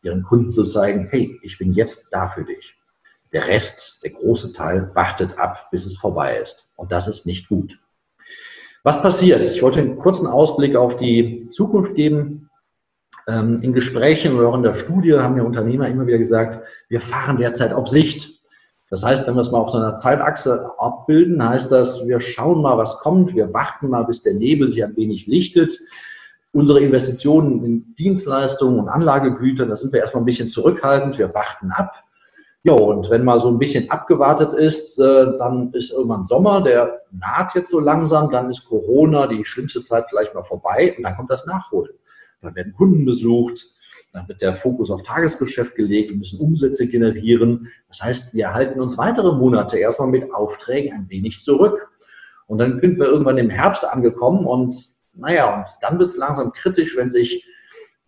ihren 0.00 0.22
Kunden 0.22 0.50
zu 0.50 0.64
zeigen, 0.64 1.08
hey, 1.10 1.38
ich 1.42 1.58
bin 1.58 1.74
jetzt 1.74 2.08
da 2.10 2.30
für 2.30 2.44
dich. 2.44 2.74
Der 3.34 3.46
Rest, 3.46 4.02
der 4.02 4.12
große 4.12 4.54
Teil, 4.54 4.90
wartet 4.94 5.38
ab, 5.38 5.68
bis 5.70 5.84
es 5.84 5.98
vorbei 5.98 6.38
ist. 6.38 6.72
Und 6.76 6.90
das 6.90 7.06
ist 7.06 7.26
nicht 7.26 7.50
gut. 7.50 7.78
Was 8.82 9.02
passiert? 9.02 9.42
Ich 9.42 9.62
wollte 9.62 9.80
einen 9.80 9.98
kurzen 9.98 10.26
Ausblick 10.26 10.74
auf 10.74 10.96
die 10.96 11.50
Zukunft 11.50 11.96
geben. 11.96 12.49
Ähm, 13.30 13.62
in 13.62 13.72
Gesprächen 13.72 14.36
oder 14.36 14.48
auch 14.48 14.56
in 14.56 14.62
der 14.62 14.74
Studie 14.74 15.14
haben 15.14 15.36
die 15.36 15.40
Unternehmer 15.40 15.88
immer 15.88 16.06
wieder 16.06 16.18
gesagt, 16.18 16.64
wir 16.88 17.00
fahren 17.00 17.36
derzeit 17.36 17.72
auf 17.72 17.88
Sicht. 17.88 18.40
Das 18.88 19.04
heißt, 19.04 19.26
wenn 19.26 19.34
wir 19.34 19.42
es 19.42 19.52
mal 19.52 19.58
auf 19.58 19.70
so 19.70 19.78
einer 19.78 19.94
Zeitachse 19.94 20.72
abbilden, 20.78 21.46
heißt 21.46 21.70
das, 21.70 22.08
wir 22.08 22.18
schauen 22.18 22.60
mal, 22.60 22.76
was 22.76 22.98
kommt, 22.98 23.34
wir 23.34 23.52
warten 23.54 23.88
mal, 23.88 24.02
bis 24.02 24.22
der 24.22 24.34
Nebel 24.34 24.66
sich 24.66 24.82
ein 24.82 24.96
wenig 24.96 25.28
lichtet. 25.28 25.78
Unsere 26.52 26.80
Investitionen 26.80 27.64
in 27.64 27.94
Dienstleistungen 27.94 28.80
und 28.80 28.88
Anlagegüter, 28.88 29.66
da 29.66 29.76
sind 29.76 29.92
wir 29.92 30.00
erstmal 30.00 30.22
ein 30.22 30.26
bisschen 30.26 30.48
zurückhaltend, 30.48 31.18
wir 31.18 31.32
warten 31.32 31.70
ab. 31.70 31.92
Ja, 32.64 32.72
und 32.72 33.08
wenn 33.10 33.24
mal 33.24 33.38
so 33.38 33.48
ein 33.48 33.58
bisschen 33.58 33.90
abgewartet 33.90 34.52
ist, 34.54 34.98
äh, 34.98 35.38
dann 35.38 35.72
ist 35.72 35.92
irgendwann 35.92 36.24
Sommer, 36.24 36.60
der 36.60 37.00
naht 37.12 37.54
jetzt 37.54 37.70
so 37.70 37.78
langsam, 37.78 38.30
dann 38.30 38.50
ist 38.50 38.64
Corona, 38.64 39.28
die 39.28 39.44
schlimmste 39.44 39.82
Zeit 39.82 40.06
vielleicht 40.08 40.34
mal 40.34 40.42
vorbei 40.42 40.94
und 40.96 41.04
dann 41.04 41.14
kommt 41.14 41.30
das 41.30 41.46
Nachholen. 41.46 41.92
Dann 42.42 42.54
werden 42.54 42.72
Kunden 42.72 43.04
besucht, 43.04 43.66
dann 44.12 44.26
wird 44.28 44.42
der 44.42 44.54
Fokus 44.54 44.90
auf 44.90 45.02
Tagesgeschäft 45.02 45.74
gelegt, 45.76 46.10
wir 46.10 46.16
müssen 46.16 46.40
Umsätze 46.40 46.88
generieren. 46.88 47.68
Das 47.88 48.02
heißt, 48.02 48.34
wir 48.34 48.52
halten 48.52 48.80
uns 48.80 48.98
weitere 48.98 49.32
Monate 49.36 49.78
erstmal 49.78 50.08
mit 50.08 50.32
Aufträgen 50.32 50.92
ein 50.92 51.08
wenig 51.08 51.44
zurück. 51.44 51.88
Und 52.46 52.58
dann 52.58 52.80
sind 52.80 52.98
wir 52.98 53.06
irgendwann 53.06 53.38
im 53.38 53.50
Herbst 53.50 53.84
angekommen 53.86 54.44
und 54.44 54.74
naja, 55.12 55.58
und 55.58 55.66
dann 55.82 55.98
wird 55.98 56.10
es 56.10 56.16
langsam 56.16 56.52
kritisch, 56.52 56.96
wenn 56.96 57.10
sich 57.10 57.44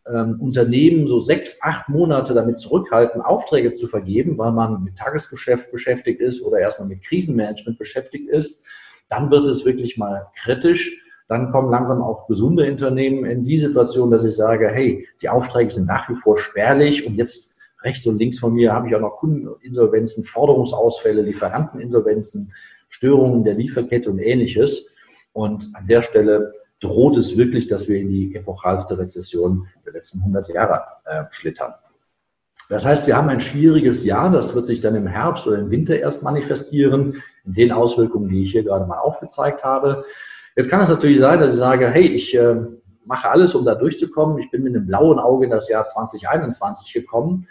ähm, 0.06 0.40
Unternehmen 0.40 1.06
so 1.06 1.18
sechs, 1.18 1.58
acht 1.62 1.88
Monate 1.88 2.34
damit 2.34 2.58
zurückhalten, 2.58 3.20
Aufträge 3.20 3.72
zu 3.72 3.86
vergeben, 3.86 4.38
weil 4.38 4.52
man 4.52 4.82
mit 4.82 4.96
Tagesgeschäft 4.96 5.70
beschäftigt 5.70 6.20
ist 6.20 6.42
oder 6.42 6.58
erstmal 6.58 6.88
mit 6.88 7.02
Krisenmanagement 7.02 7.78
beschäftigt 7.78 8.28
ist, 8.28 8.64
dann 9.08 9.30
wird 9.30 9.46
es 9.46 9.64
wirklich 9.64 9.96
mal 9.96 10.28
kritisch. 10.42 11.01
Dann 11.32 11.50
kommen 11.50 11.70
langsam 11.70 12.02
auch 12.02 12.26
gesunde 12.26 12.70
Unternehmen 12.70 13.24
in 13.24 13.42
die 13.42 13.56
Situation, 13.56 14.10
dass 14.10 14.22
ich 14.22 14.34
sage, 14.34 14.68
hey, 14.68 15.08
die 15.22 15.30
Aufträge 15.30 15.70
sind 15.70 15.86
nach 15.86 16.06
wie 16.10 16.14
vor 16.14 16.36
spärlich 16.36 17.06
und 17.06 17.14
jetzt 17.14 17.54
rechts 17.82 18.06
und 18.06 18.18
links 18.18 18.38
von 18.38 18.52
mir 18.52 18.74
habe 18.74 18.88
ich 18.88 18.94
auch 18.94 19.00
noch 19.00 19.16
Kundeninsolvenzen, 19.16 20.24
Forderungsausfälle, 20.24 21.22
Lieferanteninsolvenzen, 21.22 22.52
Störungen 22.90 23.44
der 23.44 23.54
Lieferkette 23.54 24.10
und 24.10 24.18
ähnliches. 24.18 24.94
Und 25.32 25.70
an 25.72 25.86
der 25.86 26.02
Stelle 26.02 26.52
droht 26.80 27.16
es 27.16 27.38
wirklich, 27.38 27.66
dass 27.66 27.88
wir 27.88 27.98
in 27.98 28.10
die 28.10 28.34
epochalste 28.34 28.98
Rezession 28.98 29.68
der 29.86 29.94
letzten 29.94 30.18
100 30.18 30.50
Jahre 30.50 30.82
äh, 31.06 31.24
schlittern. 31.30 31.72
Das 32.68 32.84
heißt, 32.84 33.06
wir 33.06 33.16
haben 33.16 33.30
ein 33.30 33.40
schwieriges 33.40 34.04
Jahr, 34.04 34.30
das 34.30 34.54
wird 34.54 34.66
sich 34.66 34.82
dann 34.82 34.96
im 34.96 35.06
Herbst 35.06 35.46
oder 35.46 35.58
im 35.58 35.70
Winter 35.70 35.98
erst 35.98 36.22
manifestieren, 36.22 37.22
in 37.46 37.54
den 37.54 37.72
Auswirkungen, 37.72 38.28
die 38.28 38.44
ich 38.44 38.52
hier 38.52 38.64
gerade 38.64 38.86
mal 38.86 38.98
aufgezeigt 38.98 39.64
habe. 39.64 40.04
Jetzt 40.56 40.68
kann 40.68 40.82
es 40.82 40.88
natürlich 40.88 41.18
sein, 41.18 41.40
dass 41.40 41.54
ich 41.54 41.58
sage, 41.58 41.88
hey, 41.90 42.06
ich 42.06 42.36
äh, 42.36 42.56
mache 43.04 43.30
alles, 43.30 43.54
um 43.54 43.64
da 43.64 43.74
durchzukommen. 43.74 44.38
Ich 44.38 44.50
bin 44.50 44.62
mit 44.62 44.74
einem 44.74 44.86
blauen 44.86 45.18
Auge 45.18 45.46
in 45.46 45.50
das 45.50 45.68
Jahr 45.68 45.86
2021 45.86 46.92
gekommen 46.92 47.48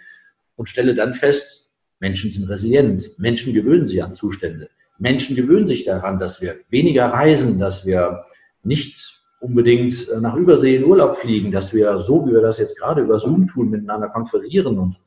und 0.55 0.69
stelle 0.69 0.95
dann 0.95 1.15
fest, 1.15 1.71
Menschen 1.99 2.31
sind 2.31 2.49
resilient. 2.49 3.17
Menschen 3.17 3.53
gewöhnen 3.53 3.85
sich 3.85 4.03
an 4.03 4.11
Zustände. 4.11 4.69
Menschen 4.97 5.35
gewöhnen 5.35 5.67
sich 5.67 5.83
daran, 5.83 6.19
dass 6.19 6.41
wir 6.41 6.59
weniger 6.69 7.07
reisen, 7.07 7.59
dass 7.59 7.85
wir 7.85 8.25
nicht 8.63 9.21
unbedingt 9.39 10.07
äh, 10.09 10.19
nach 10.19 10.35
Übersee 10.35 10.75
in 10.75 10.85
Urlaub 10.85 11.17
fliegen, 11.17 11.51
dass 11.51 11.73
wir 11.73 11.99
so, 11.99 12.27
wie 12.27 12.33
wir 12.33 12.41
das 12.41 12.59
jetzt 12.59 12.77
gerade 12.79 13.01
über 13.01 13.19
Zoom 13.19 13.47
tun, 13.47 13.71
miteinander 13.71 14.09
konferieren 14.09 14.77
und, 14.77 14.97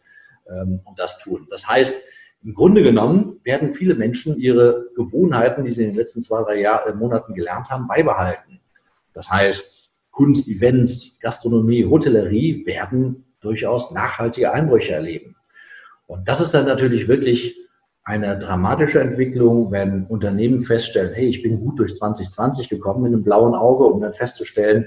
ähm, 0.51 0.81
und 0.85 0.99
das 0.99 1.21
tun. 1.21 1.47
Das 1.51 1.69
heißt, 1.69 2.03
im 2.45 2.55
Grunde 2.55 2.83
genommen 2.83 3.41
werden 3.43 3.75
viele 3.75 3.95
Menschen 3.95 4.39
ihre 4.39 4.91
Gewohnheiten, 4.95 5.65
die 5.65 5.73
sie 5.73 5.85
in 5.85 5.91
den 5.91 5.97
letzten 5.97 6.21
zwei, 6.21 6.43
drei 6.43 6.61
Jahr, 6.61 6.87
äh, 6.87 6.95
Monaten 6.95 7.35
gelernt 7.35 7.71
haben, 7.71 7.89
beibehalten. 7.89 8.61
Das 9.15 9.31
heißt, 9.31 10.03
Kunst, 10.11 10.49
Events, 10.49 11.19
Gastronomie, 11.21 11.87
Hotellerie 11.87 12.67
werden 12.67 13.25
durchaus 13.41 13.93
nachhaltige 13.93 14.53
Einbrüche 14.53 14.93
erleben. 14.93 15.37
Und 16.07 16.29
das 16.29 16.41
ist 16.41 16.53
dann 16.53 16.67
natürlich 16.67 17.09
wirklich 17.09 17.57
eine 18.05 18.39
dramatische 18.39 19.01
Entwicklung, 19.01 19.71
wenn 19.73 20.05
Unternehmen 20.07 20.61
feststellen, 20.61 21.15
hey, 21.15 21.27
ich 21.27 21.43
bin 21.43 21.61
gut 21.61 21.79
durch 21.79 21.95
2020 21.95 22.69
gekommen 22.69 23.05
mit 23.05 23.13
einem 23.15 23.25
blauen 23.25 23.55
Auge, 23.55 23.85
um 23.85 24.03
dann 24.03 24.13
festzustellen, 24.13 24.87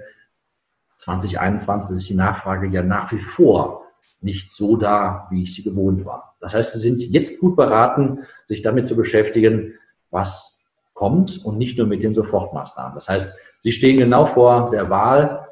2021 0.97 1.97
ist 1.97 2.09
die 2.09 2.15
Nachfrage 2.15 2.67
ja 2.67 2.83
nach 2.83 3.11
wie 3.11 3.19
vor 3.19 3.86
nicht 4.21 4.51
so 4.51 4.77
da, 4.77 5.27
wie 5.31 5.43
ich 5.43 5.53
sie 5.53 5.63
gewohnt 5.63 6.05
war. 6.05 6.35
Das 6.39 6.53
heißt, 6.53 6.73
Sie 6.73 6.79
sind 6.79 7.01
jetzt 7.01 7.39
gut 7.39 7.55
beraten, 7.55 8.19
sich 8.47 8.61
damit 8.61 8.87
zu 8.87 8.95
beschäftigen, 8.95 9.73
was 10.09 10.67
kommt 10.93 11.43
und 11.45 11.57
nicht 11.57 11.77
nur 11.77 11.87
mit 11.87 12.03
den 12.03 12.13
Sofortmaßnahmen. 12.13 12.95
Das 12.95 13.09
heißt, 13.09 13.33
Sie 13.59 13.71
stehen 13.71 13.97
genau 13.97 14.25
vor 14.25 14.69
der 14.69 14.89
Wahl, 14.89 15.47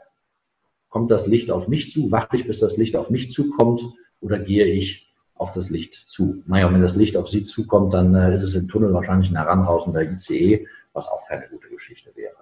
kommt 0.90 1.12
das 1.12 1.28
Licht 1.28 1.52
auf 1.52 1.68
mich 1.68 1.92
zu, 1.92 2.12
warte 2.12 2.38
ich, 2.38 2.48
bis 2.48 2.60
das 2.60 2.78
Licht 2.78 2.96
auf 2.96 3.10
mich 3.10 3.32
zukommt 3.32 3.84
oder 4.22 4.40
gehe 4.40 4.66
ich 4.66 5.14
auf 5.36 5.52
das 5.52 5.70
Licht 5.70 5.94
zu. 5.94 6.44
Naja, 6.48 6.68
und 6.68 6.74
wenn 6.74 6.82
das 6.82 6.96
Licht 6.96 7.18
auf 7.18 7.28
Sie 7.28 7.44
zukommt, 7.44 7.94
dann 7.94 8.16
äh, 8.16 8.38
ist 8.38 8.44
es 8.44 8.56
im 8.56 8.68
Tunnel 8.68 8.94
wahrscheinlich 8.94 9.30
ein 9.30 9.36
heranrausender 9.36 10.02
ICE, 10.04 10.68
was 10.94 11.08
auch 11.08 11.28
keine 11.28 11.48
gute 11.50 11.68
Geschichte 11.68 12.12
wäre. 12.16 12.36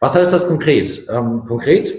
Was 0.00 0.14
heißt 0.14 0.32
das 0.32 0.46
konkret? 0.48 1.06
Ähm, 1.08 1.44
konkret 1.46 1.94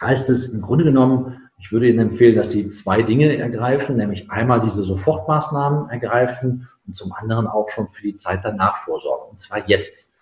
heißt 0.00 0.30
es 0.30 0.48
im 0.50 0.62
Grunde 0.62 0.84
genommen, 0.84 1.45
ich 1.58 1.72
würde 1.72 1.88
Ihnen 1.88 1.98
empfehlen, 1.98 2.36
dass 2.36 2.50
Sie 2.50 2.68
zwei 2.68 3.02
Dinge 3.02 3.36
ergreifen, 3.36 3.96
nämlich 3.96 4.30
einmal 4.30 4.60
diese 4.60 4.82
Sofortmaßnahmen 4.82 5.90
ergreifen 5.90 6.68
und 6.86 6.94
zum 6.94 7.12
anderen 7.12 7.46
auch 7.46 7.68
schon 7.70 7.88
für 7.90 8.02
die 8.02 8.16
Zeit 8.16 8.40
danach 8.44 8.78
vorsorgen. 8.84 9.30
Und 9.30 9.40
zwar 9.40 9.68
jetzt. 9.68 10.12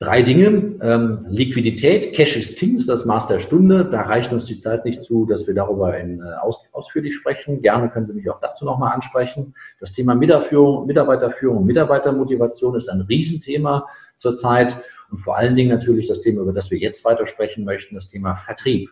Drei 0.00 0.22
Dinge. 0.22 0.76
Ähm, 0.82 1.24
Liquidität, 1.28 2.14
Cash 2.14 2.36
is 2.36 2.56
King, 2.56 2.84
das 2.86 3.06
Maß 3.06 3.28
der 3.28 3.38
Stunde. 3.38 3.86
Da 3.86 4.02
reicht 4.02 4.32
uns 4.32 4.44
die 4.44 4.58
Zeit 4.58 4.84
nicht 4.84 5.02
zu, 5.02 5.24
dass 5.24 5.46
wir 5.46 5.54
darüber 5.54 5.96
in, 5.96 6.20
äh, 6.20 6.34
aus, 6.42 6.62
ausführlich 6.72 7.14
sprechen. 7.14 7.62
Gerne 7.62 7.88
können 7.88 8.06
Sie 8.06 8.12
mich 8.12 8.28
auch 8.28 8.40
dazu 8.40 8.64
nochmal 8.64 8.92
ansprechen. 8.92 9.54
Das 9.80 9.92
Thema 9.92 10.14
Mitarbeiterführung, 10.14 10.86
Mitarbeiterführung, 10.86 11.64
Mitarbeitermotivation 11.64 12.74
ist 12.74 12.88
ein 12.90 13.00
Riesenthema 13.02 13.86
zurzeit. 14.16 14.76
Und 15.10 15.18
vor 15.18 15.36
allen 15.36 15.54
Dingen 15.54 15.70
natürlich 15.70 16.08
das 16.08 16.20
Thema, 16.20 16.42
über 16.42 16.52
das 16.52 16.70
wir 16.70 16.78
jetzt 16.78 17.04
weiter 17.04 17.26
sprechen 17.26 17.64
möchten, 17.64 17.94
das 17.94 18.08
Thema 18.08 18.34
Vertrieb. 18.34 18.90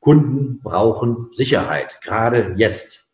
Kunden 0.00 0.60
brauchen 0.60 1.28
Sicherheit, 1.32 2.00
gerade 2.02 2.54
jetzt. 2.56 3.08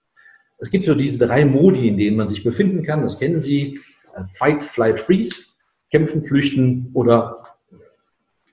Es 0.58 0.70
gibt 0.70 0.84
so 0.84 0.94
diese 0.94 1.18
drei 1.18 1.44
Modi, 1.44 1.88
in 1.88 1.98
denen 1.98 2.16
man 2.16 2.28
sich 2.28 2.42
befinden 2.44 2.84
kann. 2.84 3.02
Das 3.02 3.18
kennen 3.18 3.38
Sie. 3.38 3.80
Äh, 4.14 4.24
Fight, 4.34 4.62
Flight, 4.62 5.00
Freeze 5.00 5.56
kämpfen, 5.90 6.24
flüchten 6.24 6.90
oder 6.94 7.42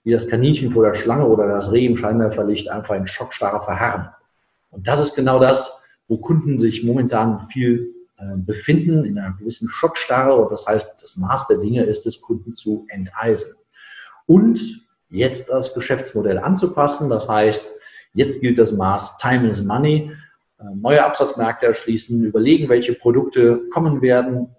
wie 0.03 0.11
das 0.11 0.27
Kaninchen 0.27 0.71
vor 0.71 0.83
der 0.83 0.93
Schlange 0.93 1.27
oder 1.27 1.47
das 1.47 1.71
Reh 1.71 1.85
im 1.85 1.95
Scheinwerferlicht 1.95 2.69
einfach 2.69 2.95
in 2.95 3.07
Schockstarre 3.07 3.63
verharren. 3.63 4.09
Und 4.69 4.87
das 4.87 4.99
ist 4.99 5.15
genau 5.15 5.39
das, 5.39 5.83
wo 6.07 6.17
Kunden 6.17 6.59
sich 6.59 6.83
momentan 6.83 7.41
viel 7.51 7.93
äh, 8.17 8.35
befinden, 8.35 9.05
in 9.05 9.17
einer 9.17 9.35
gewissen 9.37 9.69
Schockstarre. 9.69 10.35
Und 10.35 10.51
das 10.51 10.67
heißt, 10.67 11.01
das 11.01 11.15
Maß 11.15 11.47
der 11.47 11.57
Dinge 11.57 11.83
ist 11.83 12.05
es, 12.05 12.19
Kunden 12.19 12.53
zu 12.53 12.85
enteisen. 12.89 13.55
Und 14.25 14.59
jetzt 15.09 15.49
das 15.49 15.73
Geschäftsmodell 15.73 16.39
anzupassen. 16.39 17.09
Das 17.09 17.29
heißt, 17.29 17.75
jetzt 18.13 18.41
gilt 18.41 18.57
das 18.57 18.71
Maß 18.71 19.17
Time 19.17 19.49
is 19.49 19.63
Money. 19.63 20.11
Äh, 20.59 20.63
neue 20.75 21.03
Absatzmärkte 21.03 21.67
erschließen, 21.67 22.23
überlegen, 22.23 22.69
welche 22.69 22.93
Produkte 22.93 23.61
kommen 23.71 24.01
werden, 24.01 24.49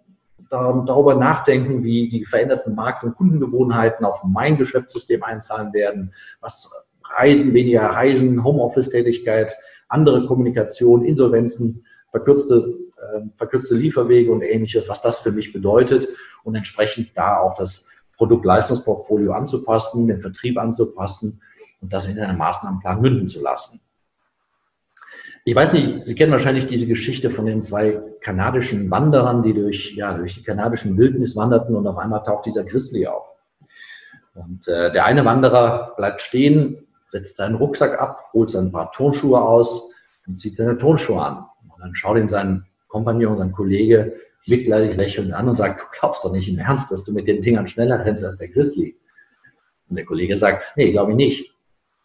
darüber 0.50 1.14
nachdenken, 1.16 1.82
wie 1.82 2.08
die 2.08 2.24
veränderten 2.24 2.74
Markt- 2.74 3.02
und 3.02 3.16
Kundengewohnheiten 3.16 4.04
auf 4.04 4.22
mein 4.24 4.56
Geschäftssystem 4.56 5.22
einzahlen 5.22 5.72
werden, 5.72 6.12
was 6.40 6.70
Reisen, 7.04 7.52
weniger 7.54 7.82
Reisen, 7.82 8.44
Homeoffice-Tätigkeit, 8.44 9.54
andere 9.88 10.26
Kommunikation, 10.26 11.04
Insolvenzen, 11.04 11.84
verkürzte, 12.10 12.74
äh, 12.96 13.20
verkürzte 13.36 13.74
Lieferwege 13.74 14.30
und 14.30 14.42
ähnliches, 14.42 14.88
was 14.88 15.02
das 15.02 15.18
für 15.18 15.32
mich 15.32 15.52
bedeutet 15.52 16.08
und 16.44 16.54
entsprechend 16.54 17.16
da 17.16 17.40
auch 17.40 17.54
das 17.56 17.86
Produkt-Leistungsportfolio 18.16 19.32
anzupassen, 19.32 20.06
den 20.06 20.20
Vertrieb 20.20 20.56
anzupassen 20.58 21.40
und 21.84 21.92
das 21.92 22.06
in 22.06 22.18
einem 22.18 22.38
Maßnahmenplan 22.38 23.02
münden 23.02 23.28
zu 23.28 23.42
lassen. 23.42 23.78
Ich 25.44 25.54
weiß 25.54 25.74
nicht, 25.74 26.06
Sie 26.06 26.14
kennen 26.14 26.32
wahrscheinlich 26.32 26.66
diese 26.66 26.86
Geschichte 26.86 27.30
von 27.30 27.44
den 27.44 27.62
zwei 27.62 28.00
kanadischen 28.22 28.90
Wanderern, 28.90 29.42
die 29.42 29.52
durch, 29.52 29.94
ja, 29.94 30.14
durch 30.14 30.36
die 30.36 30.42
kanadischen 30.42 30.96
Wildnis 30.96 31.36
wanderten 31.36 31.76
und 31.76 31.86
auf 31.86 31.98
einmal 31.98 32.22
taucht 32.22 32.46
dieser 32.46 32.64
Grizzly 32.64 33.06
auf. 33.06 33.26
Und 34.32 34.66
äh, 34.66 34.90
der 34.92 35.04
eine 35.04 35.26
Wanderer 35.26 35.92
bleibt 35.98 36.22
stehen, 36.22 36.86
setzt 37.06 37.36
seinen 37.36 37.56
Rucksack 37.56 38.00
ab, 38.00 38.30
holt 38.32 38.48
sein 38.48 38.72
paar 38.72 38.90
Turnschuhe 38.90 39.42
aus 39.42 39.90
und 40.26 40.36
zieht 40.36 40.56
seine 40.56 40.78
Turnschuhe 40.78 41.22
an. 41.22 41.44
Und 41.68 41.82
dann 41.82 41.94
schaut 41.94 42.16
ihn 42.16 42.28
sein 42.28 42.64
Kompagnon, 42.88 43.36
sein 43.36 43.52
Kollege 43.52 44.14
mitleidig 44.46 44.96
lächelnd 44.98 45.34
an 45.34 45.50
und 45.50 45.56
sagt, 45.56 45.82
du 45.82 45.84
glaubst 45.98 46.24
doch 46.24 46.32
nicht 46.32 46.48
im 46.48 46.58
Ernst, 46.58 46.90
dass 46.90 47.04
du 47.04 47.12
mit 47.12 47.28
den 47.28 47.42
Dingern 47.42 47.66
schneller 47.66 48.02
rennst 48.02 48.24
als 48.24 48.38
der 48.38 48.48
Grizzly. 48.48 48.96
Und 49.90 49.96
der 49.96 50.06
Kollege 50.06 50.38
sagt, 50.38 50.72
nee, 50.76 50.90
glaube 50.90 51.12
ich 51.12 51.16
nicht. 51.18 51.53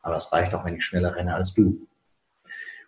Aber 0.01 0.17
es 0.17 0.31
reicht 0.31 0.53
auch, 0.53 0.65
wenn 0.65 0.75
ich 0.75 0.83
schneller 0.83 1.15
renne 1.15 1.35
als 1.35 1.53
du. 1.53 1.87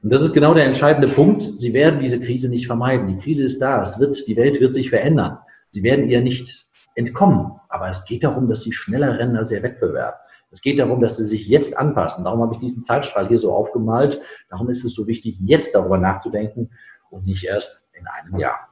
Und 0.03 0.09
das 0.11 0.21
ist 0.21 0.33
genau 0.33 0.53
der 0.53 0.65
entscheidende 0.65 1.07
Punkt. 1.07 1.41
Sie 1.41 1.73
werden 1.73 1.99
diese 1.99 2.19
Krise 2.19 2.49
nicht 2.49 2.65
vermeiden. 2.65 3.07
Die 3.07 3.23
Krise 3.23 3.43
ist 3.43 3.61
da. 3.61 3.81
Es 3.81 3.99
wird, 3.99 4.27
die 4.27 4.35
Welt 4.35 4.59
wird 4.59 4.73
sich 4.73 4.89
verändern. 4.89 5.37
Sie 5.69 5.83
werden 5.83 6.09
ihr 6.09 6.21
nicht 6.21 6.69
entkommen. 6.95 7.59
Aber 7.69 7.87
es 7.87 8.05
geht 8.05 8.23
darum, 8.23 8.49
dass 8.49 8.63
sie 8.63 8.71
schneller 8.71 9.19
rennen 9.19 9.37
als 9.37 9.51
ihr 9.51 9.61
Wettbewerb. 9.61 10.19
Es 10.49 10.61
geht 10.61 10.79
darum, 10.79 10.99
dass 10.99 11.17
sie 11.17 11.25
sich 11.25 11.47
jetzt 11.47 11.77
anpassen. 11.77 12.25
Darum 12.25 12.41
habe 12.41 12.53
ich 12.55 12.59
diesen 12.59 12.83
Zeitstrahl 12.83 13.27
hier 13.27 13.39
so 13.39 13.53
aufgemalt. 13.53 14.21
Darum 14.49 14.69
ist 14.69 14.83
es 14.83 14.93
so 14.93 15.07
wichtig, 15.07 15.37
jetzt 15.39 15.73
darüber 15.75 15.97
nachzudenken 15.97 16.71
und 17.09 17.25
nicht 17.25 17.43
erst 17.45 17.87
in 17.93 18.05
einem 18.07 18.37
Jahr. 18.37 18.69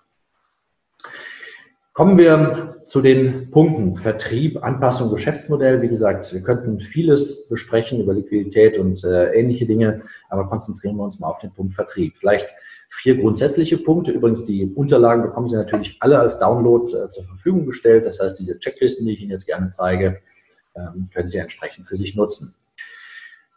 Kommen 2.00 2.18
wir 2.18 2.82
zu 2.86 3.02
den 3.02 3.52
Punkten 3.52 3.98
Vertrieb, 3.98 4.64
Anpassung, 4.64 5.12
Geschäftsmodell. 5.12 5.82
Wie 5.82 5.90
gesagt, 5.90 6.34
wir 6.34 6.40
könnten 6.40 6.80
vieles 6.80 7.50
besprechen 7.50 8.00
über 8.00 8.14
Liquidität 8.14 8.78
und 8.78 9.04
äh, 9.04 9.34
ähnliche 9.34 9.66
Dinge, 9.66 10.04
aber 10.30 10.48
konzentrieren 10.48 10.96
wir 10.96 11.04
uns 11.04 11.20
mal 11.20 11.28
auf 11.28 11.40
den 11.40 11.52
Punkt 11.52 11.74
Vertrieb. 11.74 12.16
Vielleicht 12.18 12.48
vier 12.90 13.18
grundsätzliche 13.18 13.78
Punkte. 13.78 14.14
Übrigens, 14.14 14.46
die 14.46 14.72
Unterlagen 14.76 15.24
bekommen 15.24 15.50
Sie 15.50 15.58
natürlich 15.58 15.98
alle 16.00 16.18
als 16.20 16.40
Download 16.40 16.86
äh, 16.96 17.10
zur 17.10 17.26
Verfügung 17.26 17.66
gestellt. 17.66 18.06
Das 18.06 18.22
heißt, 18.22 18.40
diese 18.40 18.58
Checklisten, 18.60 19.06
die 19.06 19.16
ich 19.16 19.20
Ihnen 19.20 19.32
jetzt 19.32 19.46
gerne 19.46 19.70
zeige, 19.70 20.22
ähm, 20.78 21.10
können 21.14 21.28
Sie 21.28 21.38
entsprechend 21.38 21.86
für 21.86 21.98
sich 21.98 22.16
nutzen. 22.16 22.56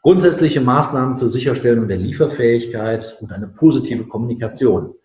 Grundsätzliche 0.02 0.60
Maßnahmen 0.60 1.14
zur 1.14 1.30
Sicherstellung 1.30 1.86
der 1.86 1.98
Lieferfähigkeit 1.98 3.18
und 3.20 3.30
eine 3.30 3.46
positive 3.46 4.08
Kommunikation. 4.08 4.96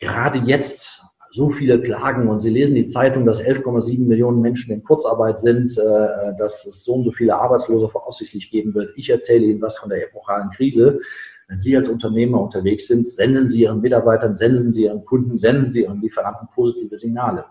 Gerade 0.00 0.40
jetzt 0.40 1.03
so 1.34 1.50
viele 1.50 1.82
Klagen 1.82 2.28
und 2.28 2.38
Sie 2.38 2.48
lesen 2.48 2.76
die 2.76 2.86
Zeitung, 2.86 3.26
dass 3.26 3.42
11,7 3.42 4.06
Millionen 4.06 4.40
Menschen 4.40 4.72
in 4.72 4.84
Kurzarbeit 4.84 5.40
sind, 5.40 5.76
äh, 5.76 6.36
dass 6.38 6.64
es 6.64 6.84
so 6.84 6.92
und 6.94 7.02
so 7.02 7.10
viele 7.10 7.34
Arbeitslose 7.34 7.88
voraussichtlich 7.88 8.52
geben 8.52 8.72
wird. 8.72 8.96
Ich 8.96 9.10
erzähle 9.10 9.46
Ihnen 9.46 9.60
was 9.60 9.76
von 9.76 9.88
der 9.88 10.04
epochalen 10.04 10.50
Krise. 10.50 11.00
Wenn 11.48 11.58
Sie 11.58 11.76
als 11.76 11.88
Unternehmer 11.88 12.40
unterwegs 12.40 12.86
sind, 12.86 13.08
senden 13.08 13.48
Sie 13.48 13.62
Ihren 13.62 13.80
Mitarbeitern, 13.80 14.36
senden 14.36 14.72
Sie 14.72 14.84
Ihren 14.84 15.04
Kunden, 15.04 15.36
senden 15.36 15.72
Sie 15.72 15.82
Ihren 15.82 16.00
Lieferanten 16.00 16.46
positive 16.54 16.96
Signale. 16.98 17.46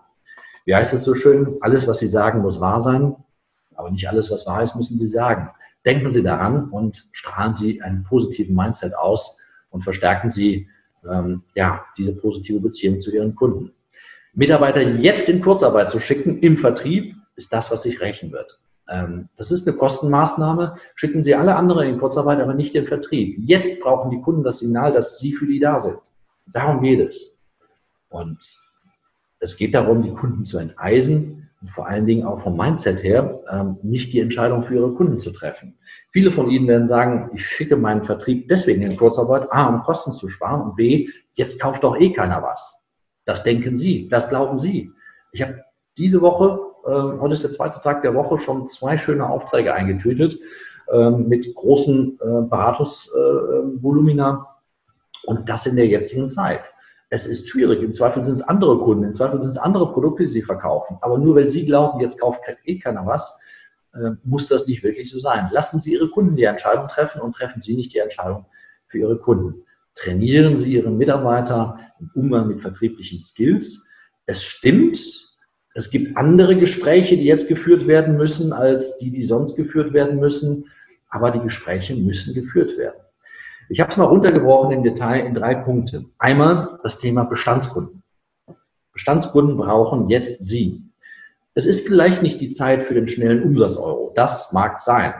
Wie 0.64 0.74
heißt 0.74 0.94
es 0.94 1.04
so 1.04 1.14
schön? 1.14 1.58
Alles, 1.60 1.86
was 1.86 1.98
Sie 1.98 2.08
sagen, 2.08 2.40
muss 2.40 2.60
wahr 2.60 2.80
sein, 2.80 3.14
aber 3.74 3.90
nicht 3.90 4.08
alles, 4.08 4.30
was 4.30 4.46
wahr 4.46 4.62
ist, 4.62 4.76
müssen 4.76 4.96
Sie 4.96 5.08
sagen. 5.08 5.50
Denken 5.84 6.10
Sie 6.10 6.22
daran 6.22 6.70
und 6.70 7.10
strahlen 7.12 7.54
Sie 7.54 7.82
einen 7.82 8.02
positiven 8.02 8.56
Mindset 8.56 8.96
aus 8.96 9.38
und 9.68 9.84
verstärken 9.84 10.30
Sie 10.30 10.68
ähm, 11.10 11.42
ja, 11.54 11.84
diese 11.96 12.14
positive 12.14 12.60
Beziehung 12.60 13.00
zu 13.00 13.10
ihren 13.12 13.34
Kunden. 13.34 13.72
Mitarbeiter 14.32 14.82
jetzt 14.82 15.28
in 15.28 15.40
Kurzarbeit 15.40 15.90
zu 15.90 16.00
schicken 16.00 16.40
im 16.40 16.56
Vertrieb 16.56 17.14
ist 17.36 17.52
das, 17.52 17.70
was 17.70 17.82
sich 17.82 18.00
rächen 18.00 18.32
wird. 18.32 18.58
Ähm, 18.88 19.28
das 19.36 19.50
ist 19.50 19.66
eine 19.66 19.76
Kostenmaßnahme. 19.76 20.76
Schicken 20.94 21.24
Sie 21.24 21.34
alle 21.34 21.56
anderen 21.56 21.88
in 21.88 21.98
Kurzarbeit, 21.98 22.40
aber 22.40 22.54
nicht 22.54 22.74
den 22.74 22.86
Vertrieb. 22.86 23.38
Jetzt 23.40 23.80
brauchen 23.80 24.10
die 24.10 24.20
Kunden 24.20 24.42
das 24.42 24.58
Signal, 24.58 24.92
dass 24.92 25.18
Sie 25.18 25.32
für 25.32 25.46
die 25.46 25.60
da 25.60 25.80
sind. 25.80 25.98
Darum 26.46 26.82
geht 26.82 27.00
es. 27.00 27.38
Und 28.08 28.38
es 29.38 29.56
geht 29.56 29.74
darum, 29.74 30.02
die 30.02 30.12
Kunden 30.12 30.44
zu 30.44 30.58
enteisen 30.58 31.43
vor 31.68 31.86
allen 31.88 32.06
Dingen 32.06 32.26
auch 32.26 32.40
vom 32.40 32.56
Mindset 32.56 33.02
her 33.02 33.40
ähm, 33.50 33.78
nicht 33.82 34.12
die 34.12 34.20
Entscheidung 34.20 34.62
für 34.62 34.74
ihre 34.74 34.92
Kunden 34.92 35.18
zu 35.18 35.30
treffen. 35.30 35.78
Viele 36.10 36.30
von 36.30 36.50
Ihnen 36.50 36.68
werden 36.68 36.86
sagen, 36.86 37.30
ich 37.34 37.44
schicke 37.46 37.76
meinen 37.76 38.04
Vertrieb 38.04 38.48
deswegen 38.48 38.82
in 38.82 38.96
Kurzarbeit, 38.96 39.50
A, 39.52 39.66
um 39.66 39.82
Kosten 39.82 40.12
zu 40.12 40.28
sparen 40.28 40.62
und 40.62 40.76
B, 40.76 41.08
jetzt 41.34 41.60
kauft 41.60 41.82
doch 41.82 41.98
eh 41.98 42.12
keiner 42.12 42.42
was. 42.42 42.80
Das 43.24 43.42
denken 43.42 43.76
Sie, 43.76 44.08
das 44.08 44.28
glauben 44.28 44.58
Sie. 44.58 44.90
Ich 45.32 45.42
habe 45.42 45.64
diese 45.96 46.20
Woche, 46.20 46.60
äh, 46.86 47.18
heute 47.20 47.34
ist 47.34 47.44
der 47.44 47.50
zweite 47.50 47.80
Tag 47.80 48.02
der 48.02 48.14
Woche, 48.14 48.38
schon 48.38 48.66
zwei 48.68 48.98
schöne 48.98 49.28
Aufträge 49.28 49.74
eingetütet 49.74 50.38
äh, 50.92 51.10
mit 51.10 51.54
großen 51.54 52.18
äh, 52.20 52.42
Beratungsvolumina 52.48 54.46
und 55.26 55.48
das 55.48 55.66
in 55.66 55.76
der 55.76 55.86
jetzigen 55.86 56.28
Zeit. 56.28 56.73
Es 57.14 57.28
ist 57.28 57.48
schwierig. 57.48 57.80
Im 57.80 57.94
Zweifel 57.94 58.24
sind 58.24 58.34
es 58.34 58.42
andere 58.42 58.76
Kunden, 58.76 59.04
im 59.04 59.14
Zweifel 59.14 59.40
sind 59.40 59.52
es 59.52 59.56
andere 59.56 59.92
Produkte, 59.92 60.24
die 60.24 60.30
sie 60.30 60.42
verkaufen. 60.42 60.98
Aber 61.00 61.16
nur 61.16 61.36
weil 61.36 61.48
Sie 61.48 61.64
glauben, 61.64 62.00
jetzt 62.00 62.18
kauft 62.18 62.40
eh 62.64 62.80
keiner 62.80 63.06
was, 63.06 63.38
äh, 63.92 64.10
muss 64.24 64.48
das 64.48 64.66
nicht 64.66 64.82
wirklich 64.82 65.12
so 65.12 65.20
sein. 65.20 65.48
Lassen 65.52 65.78
Sie 65.78 65.92
Ihre 65.92 66.10
Kunden 66.10 66.34
die 66.34 66.42
Entscheidung 66.42 66.88
treffen 66.88 67.20
und 67.20 67.36
treffen 67.36 67.62
Sie 67.62 67.76
nicht 67.76 67.94
die 67.94 67.98
Entscheidung 67.98 68.46
für 68.88 68.98
Ihre 68.98 69.16
Kunden. 69.16 69.62
Trainieren 69.94 70.56
Sie 70.56 70.74
Ihre 70.74 70.90
Mitarbeiter 70.90 71.78
im 72.00 72.10
Umgang 72.14 72.48
mit 72.48 72.60
vertrieblichen 72.60 73.20
Skills. 73.20 73.86
Es 74.26 74.42
stimmt, 74.42 74.98
es 75.74 75.90
gibt 75.90 76.16
andere 76.16 76.56
Gespräche, 76.56 77.16
die 77.16 77.26
jetzt 77.26 77.46
geführt 77.46 77.86
werden 77.86 78.16
müssen, 78.16 78.52
als 78.52 78.96
die, 78.96 79.12
die 79.12 79.22
sonst 79.22 79.54
geführt 79.54 79.92
werden 79.92 80.18
müssen. 80.18 80.68
Aber 81.10 81.30
die 81.30 81.38
Gespräche 81.38 81.94
müssen 81.94 82.34
geführt 82.34 82.76
werden. 82.76 83.03
Ich 83.68 83.80
habe 83.80 83.90
es 83.90 83.96
mal 83.96 84.04
runtergebrochen 84.04 84.72
im 84.72 84.82
Detail 84.82 85.20
in 85.20 85.34
drei 85.34 85.54
Punkte. 85.54 86.04
Einmal 86.18 86.78
das 86.82 86.98
Thema 86.98 87.24
Bestandskunden. 87.24 88.02
Bestandskunden 88.92 89.56
brauchen 89.56 90.08
jetzt 90.08 90.44
Sie. 90.44 90.82
Es 91.54 91.64
ist 91.64 91.86
vielleicht 91.86 92.22
nicht 92.22 92.40
die 92.40 92.50
Zeit 92.50 92.82
für 92.82 92.94
den 92.94 93.06
schnellen 93.06 93.42
Umsatz-Euro. 93.42 94.12
Das 94.14 94.52
mag 94.52 94.80
sein. 94.80 95.14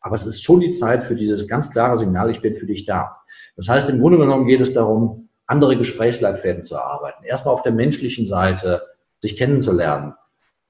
Aber 0.00 0.14
es 0.14 0.26
ist 0.26 0.42
schon 0.42 0.60
die 0.60 0.70
Zeit 0.70 1.04
für 1.04 1.16
dieses 1.16 1.48
ganz 1.48 1.70
klare 1.70 1.98
Signal, 1.98 2.30
ich 2.30 2.40
bin 2.40 2.56
für 2.56 2.66
dich 2.66 2.86
da. 2.86 3.16
Das 3.56 3.68
heißt, 3.68 3.90
im 3.90 4.00
Grunde 4.00 4.18
genommen 4.18 4.46
geht 4.46 4.60
es 4.60 4.72
darum, 4.72 5.28
andere 5.46 5.76
Gesprächsleitfäden 5.76 6.62
zu 6.62 6.76
erarbeiten. 6.76 7.24
Erstmal 7.24 7.54
auf 7.54 7.62
der 7.62 7.72
menschlichen 7.72 8.26
Seite, 8.26 8.82
sich 9.18 9.36
kennenzulernen. 9.36 10.14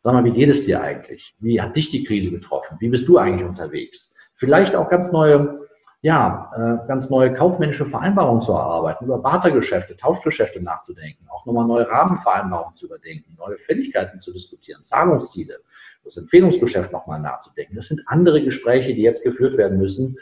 Sag 0.00 0.14
mal, 0.14 0.24
wie 0.24 0.33
geht 0.33 0.48
es 0.48 0.64
dir 0.64 0.81
eigentlich? 0.81 1.35
Wie 1.40 1.61
hat 1.61 1.76
dich 1.76 1.90
die 1.90 2.05
Krise 2.05 2.31
getroffen? 2.31 2.79
Wie 2.81 2.88
bist 2.88 3.07
du 3.07 3.18
eigentlich 3.18 3.46
unterwegs? 3.46 4.14
Vielleicht 4.35 4.74
auch 4.74 4.88
ganz 4.88 5.12
neue 5.12 5.67
ja, 6.00 6.52
äh, 6.54 6.87
ganz 6.87 7.11
neue 7.11 7.34
kaufmännische 7.34 7.84
Vereinbarungen 7.84 8.40
zu 8.40 8.52
erarbeiten, 8.52 9.04
über 9.04 9.18
Bartergeschäfte, 9.18 9.96
Tauschgeschäfte 9.96 10.62
nachzudenken, 10.62 11.26
auch 11.28 11.44
nochmal 11.44 11.66
neue 11.66 11.88
Rahmenvereinbarungen 11.88 12.74
zu 12.74 12.87
überdenken, 12.87 13.34
neue 13.37 13.58
Fälligkeiten 13.58 14.20
zu 14.20 14.32
diskutieren, 14.32 14.84
Zahlungsziele, 14.84 15.56
das 16.04 16.16
Empfehlungsgeschäft 16.16 16.92
nochmal 16.92 17.20
nachzudenken. 17.20 17.74
Das 17.74 17.88
sind 17.88 18.02
andere 18.06 18.42
Gespräche, 18.42 18.94
die 18.94 19.02
jetzt 19.02 19.24
geführt 19.24 19.56
werden 19.56 19.78
müssen. 19.78 20.16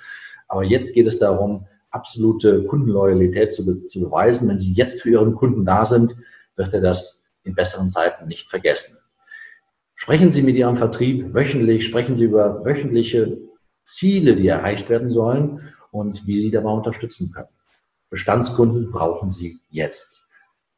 Aber 0.48 0.64
jetzt 0.64 0.94
geht 0.94 1.06
es 1.06 1.18
darum, 1.18 1.66
absolute 1.90 2.64
Kundenloyalität 2.64 3.52
zu, 3.52 3.66
be 3.66 3.86
zu 3.86 4.00
beweisen. 4.00 4.48
Wenn 4.48 4.58
Sie 4.58 4.72
jetzt 4.72 5.02
für 5.02 5.10
Ihren 5.10 5.34
Kunden 5.34 5.64
da 5.64 5.84
sind, 5.84 6.16
wird 6.56 6.72
er 6.72 6.80
das 6.80 7.24
in 7.44 7.54
besseren 7.54 7.90
Zeiten 7.90 8.26
nicht 8.28 8.48
vergessen. 8.48 8.98
Sprechen 9.94 10.32
Sie 10.32 10.42
mit 10.42 10.56
Ihrem 10.56 10.76
Vertrieb 10.76 11.34
wöchentlich, 11.34 11.86
sprechen 11.86 12.16
Sie 12.16 12.24
über 12.24 12.64
wöchentliche 12.64 13.38
Ziele, 13.87 14.37
die 14.37 14.49
erreicht 14.49 14.90
werden 14.90 15.11
sollen 15.11 15.72
und 15.92 16.27
wie 16.27 16.40
Sie 16.40 16.51
dabei 16.51 16.70
unterstützen 16.70 17.33
können. 17.33 17.49
Bestandskunden 18.11 18.90
brauchen 18.90 19.31
Sie 19.31 19.59
jetzt. 19.70 20.29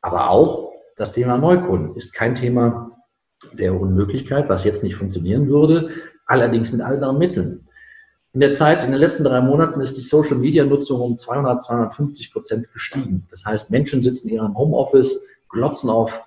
Aber 0.01 0.31
auch 0.31 0.73
das 0.97 1.13
Thema 1.13 1.39
Neukunden 1.39 1.97
ist 1.97 2.13
kein 2.13 2.35
Thema 2.35 2.97
der 3.53 3.75
Unmöglichkeit, 3.75 4.49
was 4.49 4.65
jetzt 4.65 4.83
nicht 4.83 4.97
funktionieren 4.97 5.49
würde, 5.49 5.91
allerdings 6.27 6.71
mit 6.71 6.81
anderen 6.81 7.19
Mitteln. 7.19 7.65
In 8.35 8.41
der 8.41 8.53
Zeit, 8.53 8.85
in 8.85 8.91
den 8.91 9.01
letzten 9.01 9.25
drei 9.25 9.41
Monaten 9.41 9.81
ist 9.81 9.97
die 9.97 10.03
Social-Media-Nutzung 10.03 11.01
um 11.01 11.19
200, 11.19 11.65
250 11.65 12.33
Prozent 12.33 12.73
gestiegen. 12.73 13.27
Das 13.31 13.45
heißt, 13.45 13.71
Menschen 13.71 14.03
sitzen 14.03 14.29
in 14.29 14.35
ihrem 14.35 14.57
Homeoffice, 14.57 15.27
glotzen 15.49 15.89
auf 15.89 16.23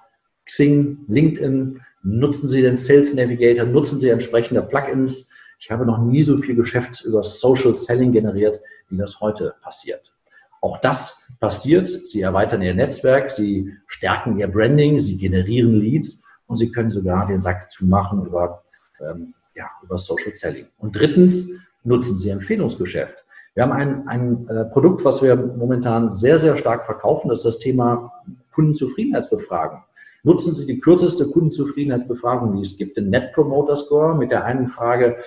Xing, 0.46 1.06
LinkedIn, 1.08 1.80
nutzen 2.02 2.50
sie 2.50 2.64
den 2.64 2.76
Sales 2.76 3.14
Navigator, 3.14 3.66
nutzen 3.66 4.00
sie 4.00 4.10
entsprechende 4.10 4.64
Plugins, 4.64 5.30
ich 5.62 5.70
habe 5.70 5.86
noch 5.86 6.00
nie 6.00 6.24
so 6.24 6.38
viel 6.38 6.56
Geschäft 6.56 7.06
über 7.06 7.22
Social 7.22 7.76
Selling 7.76 8.12
generiert, 8.12 8.60
wie 8.90 8.98
das 8.98 9.22
heute 9.22 9.54
passiert. 9.62 10.12
Auch 10.60 10.80
das 10.80 11.32
passiert. 11.40 11.88
Sie 11.88 12.22
erweitern 12.22 12.64
ihr 12.64 12.74
Netzwerk, 12.74 13.30
sie 13.30 13.72
stärken 13.86 14.40
ihr 14.40 14.48
Branding, 14.48 15.00
sie 15.00 15.18
generieren 15.18 15.76
Leads 15.76 16.26
und 16.48 16.56
sie 16.56 16.72
können 16.72 16.90
sogar 16.90 17.28
den 17.28 17.42
Sack 17.42 17.72
zumachen 17.72 18.26
über, 18.26 18.64
ähm, 19.00 19.36
ja, 19.54 19.70
über 19.84 20.00
Social 20.00 20.34
Selling. 20.34 20.66
Und 20.80 20.96
drittens 20.96 21.52
nutzen 21.84 22.18
sie 22.18 22.30
Empfehlungsgeschäft. 22.30 23.24
Wir 23.54 23.64
haben 23.64 23.72
ein, 23.72 24.08
ein 24.08 24.48
äh, 24.48 24.66
Produkt, 24.66 25.06
was 25.06 25.22
wir 25.22 25.36
momentan 25.36 26.10
sehr, 26.10 26.40
sehr 26.40 26.58
stark 26.58 26.86
verkaufen. 26.88 27.30
Das 27.30 27.40
ist 27.40 27.46
das 27.46 27.60
Thema 27.60 28.12
Kundenzufriedenheitsbefragung. 28.52 29.84
Nutzen 30.24 30.54
Sie 30.54 30.68
die 30.68 30.80
kürzeste 30.80 31.28
Kundenzufriedenheitsbefragung, 31.28 32.56
die 32.56 32.62
es 32.62 32.78
gibt, 32.78 32.96
den 32.96 33.10
Net 33.10 33.34
Promoter 33.34 33.76
Score, 33.76 34.16
mit 34.16 34.30
der 34.30 34.46
einen 34.46 34.68
Frage, 34.68 35.18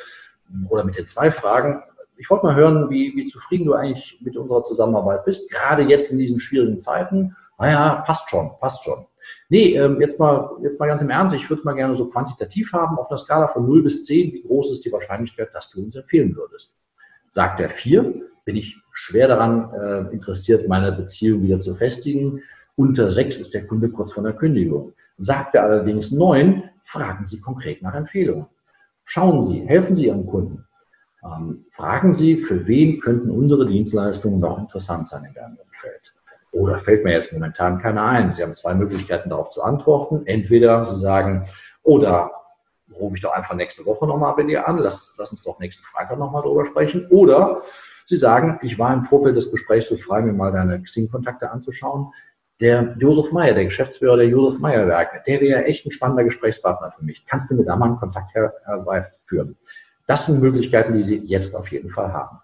oder 0.69 0.85
mit 0.85 0.97
den 0.97 1.07
zwei 1.07 1.31
Fragen. 1.31 1.83
Ich 2.17 2.31
wollte 2.31 2.47
mal 2.47 2.55
hören, 2.55 2.89
wie, 2.91 3.13
wie 3.17 3.25
zufrieden 3.25 3.67
du 3.67 3.75
eigentlich 3.75 4.19
mit 4.23 4.37
unserer 4.37 4.63
Zusammenarbeit 4.63 5.25
bist, 5.25 5.51
gerade 5.51 5.83
jetzt 5.83 6.13
in 6.13 6.19
diesen 6.19 6.41
schwierigen 6.41 6.79
Zeiten. 6.79 7.37
Naja, 7.59 8.03
passt 8.07 8.29
schon, 8.31 8.51
passt 8.61 8.85
schon. 8.85 9.07
Nee, 9.49 9.75
ähm, 9.77 10.01
jetzt, 10.01 10.19
mal, 10.19 10.51
jetzt 10.63 10.79
mal 10.79 10.87
ganz 10.87 11.03
im 11.03 11.11
Ernst, 11.11 11.35
ich 11.35 11.49
würde 11.49 11.63
mal 11.65 11.75
gerne 11.75 11.97
so 11.97 12.09
quantitativ 12.09 12.73
haben, 12.73 12.99
auf 12.99 13.11
einer 13.11 13.19
Skala 13.19 13.49
von 13.49 13.67
0 13.67 13.83
bis 13.83 14.05
10, 14.05 14.33
wie 14.33 14.43
groß 14.43 14.73
ist 14.73 14.85
die 14.85 14.93
Wahrscheinlichkeit, 14.93 15.55
dass 15.55 15.71
du 15.71 15.83
uns 15.83 15.97
empfehlen 15.97 16.35
würdest? 16.37 16.75
Sagt 17.31 17.61
er 17.61 17.71
4, 17.71 18.23
bin 18.45 18.57
ich 18.57 18.77
schwer 18.93 19.29
daran 19.29 19.73
äh, 19.73 20.13
interessiert, 20.13 20.69
meine 20.69 20.93
Beziehung 20.93 21.43
wieder 21.43 21.61
zu 21.61 21.75
festigen. 21.75 22.43
Unter 22.77 23.11
6 23.11 23.41
ist 23.41 23.55
der 23.55 23.67
Kunde 23.67 23.89
kurz 23.89 24.13
vor 24.13 24.23
der 24.23 24.35
Kündigung. 24.35 24.93
Sagt 25.19 25.55
er 25.55 25.65
allerdings 25.65 26.11
9, 26.11 26.71
fragen 26.85 27.25
Sie 27.25 27.41
konkret 27.41 27.83
nach 27.83 27.95
Empfehlungen. 27.95 28.47
Schauen 29.05 29.43
Sie, 29.43 29.61
helfen 29.67 29.95
Sie 29.95 30.07
Ihrem 30.07 30.27
Kunden. 30.27 30.67
Ähm, 31.25 31.67
fragen 31.71 32.13
Sie, 32.13 32.37
für 32.37 32.67
wen 32.67 33.01
könnten 33.01 33.31
unsere 33.31 33.67
Dienstleistungen 33.67 34.41
noch 34.41 34.59
interessant 34.59 35.07
sein 35.07 35.25
in 35.25 35.35
Ihrem 35.35 35.57
Umfeld? 35.57 36.15
Oder 36.53 36.79
fällt 36.79 37.05
mir 37.05 37.13
jetzt 37.13 37.33
momentan 37.33 37.79
keiner 37.79 38.05
ein? 38.05 38.33
Sie 38.33 38.43
haben 38.43 38.53
zwei 38.53 38.75
Möglichkeiten 38.75 39.31
darauf 39.31 39.51
zu 39.51 39.63
antworten. 39.63 40.27
Entweder 40.27 40.85
Sie 40.85 40.99
sagen, 41.01 41.45
oder 41.83 42.31
oh, 42.93 42.97
rufe 42.97 43.17
ich 43.17 43.23
doch 43.23 43.33
einfach 43.33 43.55
nächste 43.55 43.85
Woche 43.87 44.07
nochmal 44.07 44.35
bei 44.37 44.45
dir 44.45 44.69
an, 44.69 44.79
lass, 44.79 45.17
lass 45.19 45.33
uns 45.33 45.43
doch 45.43 45.59
nächsten 45.59 45.85
Freitag 45.85 46.19
nochmal 46.19 46.43
drüber 46.43 46.65
sprechen. 46.65 47.07
Oder 47.11 47.63
Sie 48.07 48.17
sagen, 48.17 48.59
ich 48.63 48.79
war 48.79 48.93
im 48.93 49.03
Vorfeld 49.03 49.37
des 49.37 49.51
Gesprächs 49.51 49.89
so 49.89 49.97
frei, 49.97 50.21
mir 50.21 50.33
mal 50.33 50.53
deine 50.53 50.81
Xing-Kontakte 50.83 51.51
anzuschauen. 51.51 52.13
Der 52.61 52.95
Josef 52.99 53.33
Meyer, 53.33 53.55
der 53.55 53.65
Geschäftsführer 53.65 54.17
der 54.17 54.29
Josef 54.29 54.61
Meyer 54.61 54.87
Werke, 54.87 55.21
der 55.27 55.41
wäre 55.41 55.65
echt 55.65 55.85
ein 55.87 55.91
spannender 55.91 56.25
Gesprächspartner 56.25 56.93
für 56.93 57.05
mich. 57.05 57.25
Kannst 57.27 57.51
du 57.51 57.57
mir 57.57 57.65
da 57.65 57.77
mal 57.77 57.87
einen 57.87 57.97
Kontakt 57.97 58.35
herbeiführen? 58.35 59.57
Das 60.07 60.27
sind 60.27 60.41
Möglichkeiten, 60.41 60.95
die 60.95 61.03
Sie 61.03 61.17
jetzt 61.25 61.55
auf 61.57 61.71
jeden 61.73 61.91
Fall 61.91 62.13
haben. 62.13 62.39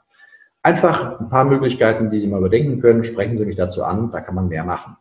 Einfach 0.63 1.21
ein 1.21 1.29
paar 1.29 1.45
Möglichkeiten, 1.45 2.11
die 2.11 2.21
Sie 2.21 2.27
mal 2.27 2.39
überdenken 2.39 2.81
können. 2.81 3.05
Sprechen 3.05 3.37
Sie 3.37 3.47
mich 3.47 3.57
dazu 3.57 3.85
an, 3.85 4.11
da 4.11 4.21
kann 4.21 4.35
man 4.35 4.49
mehr 4.49 4.65
machen. 4.65 4.97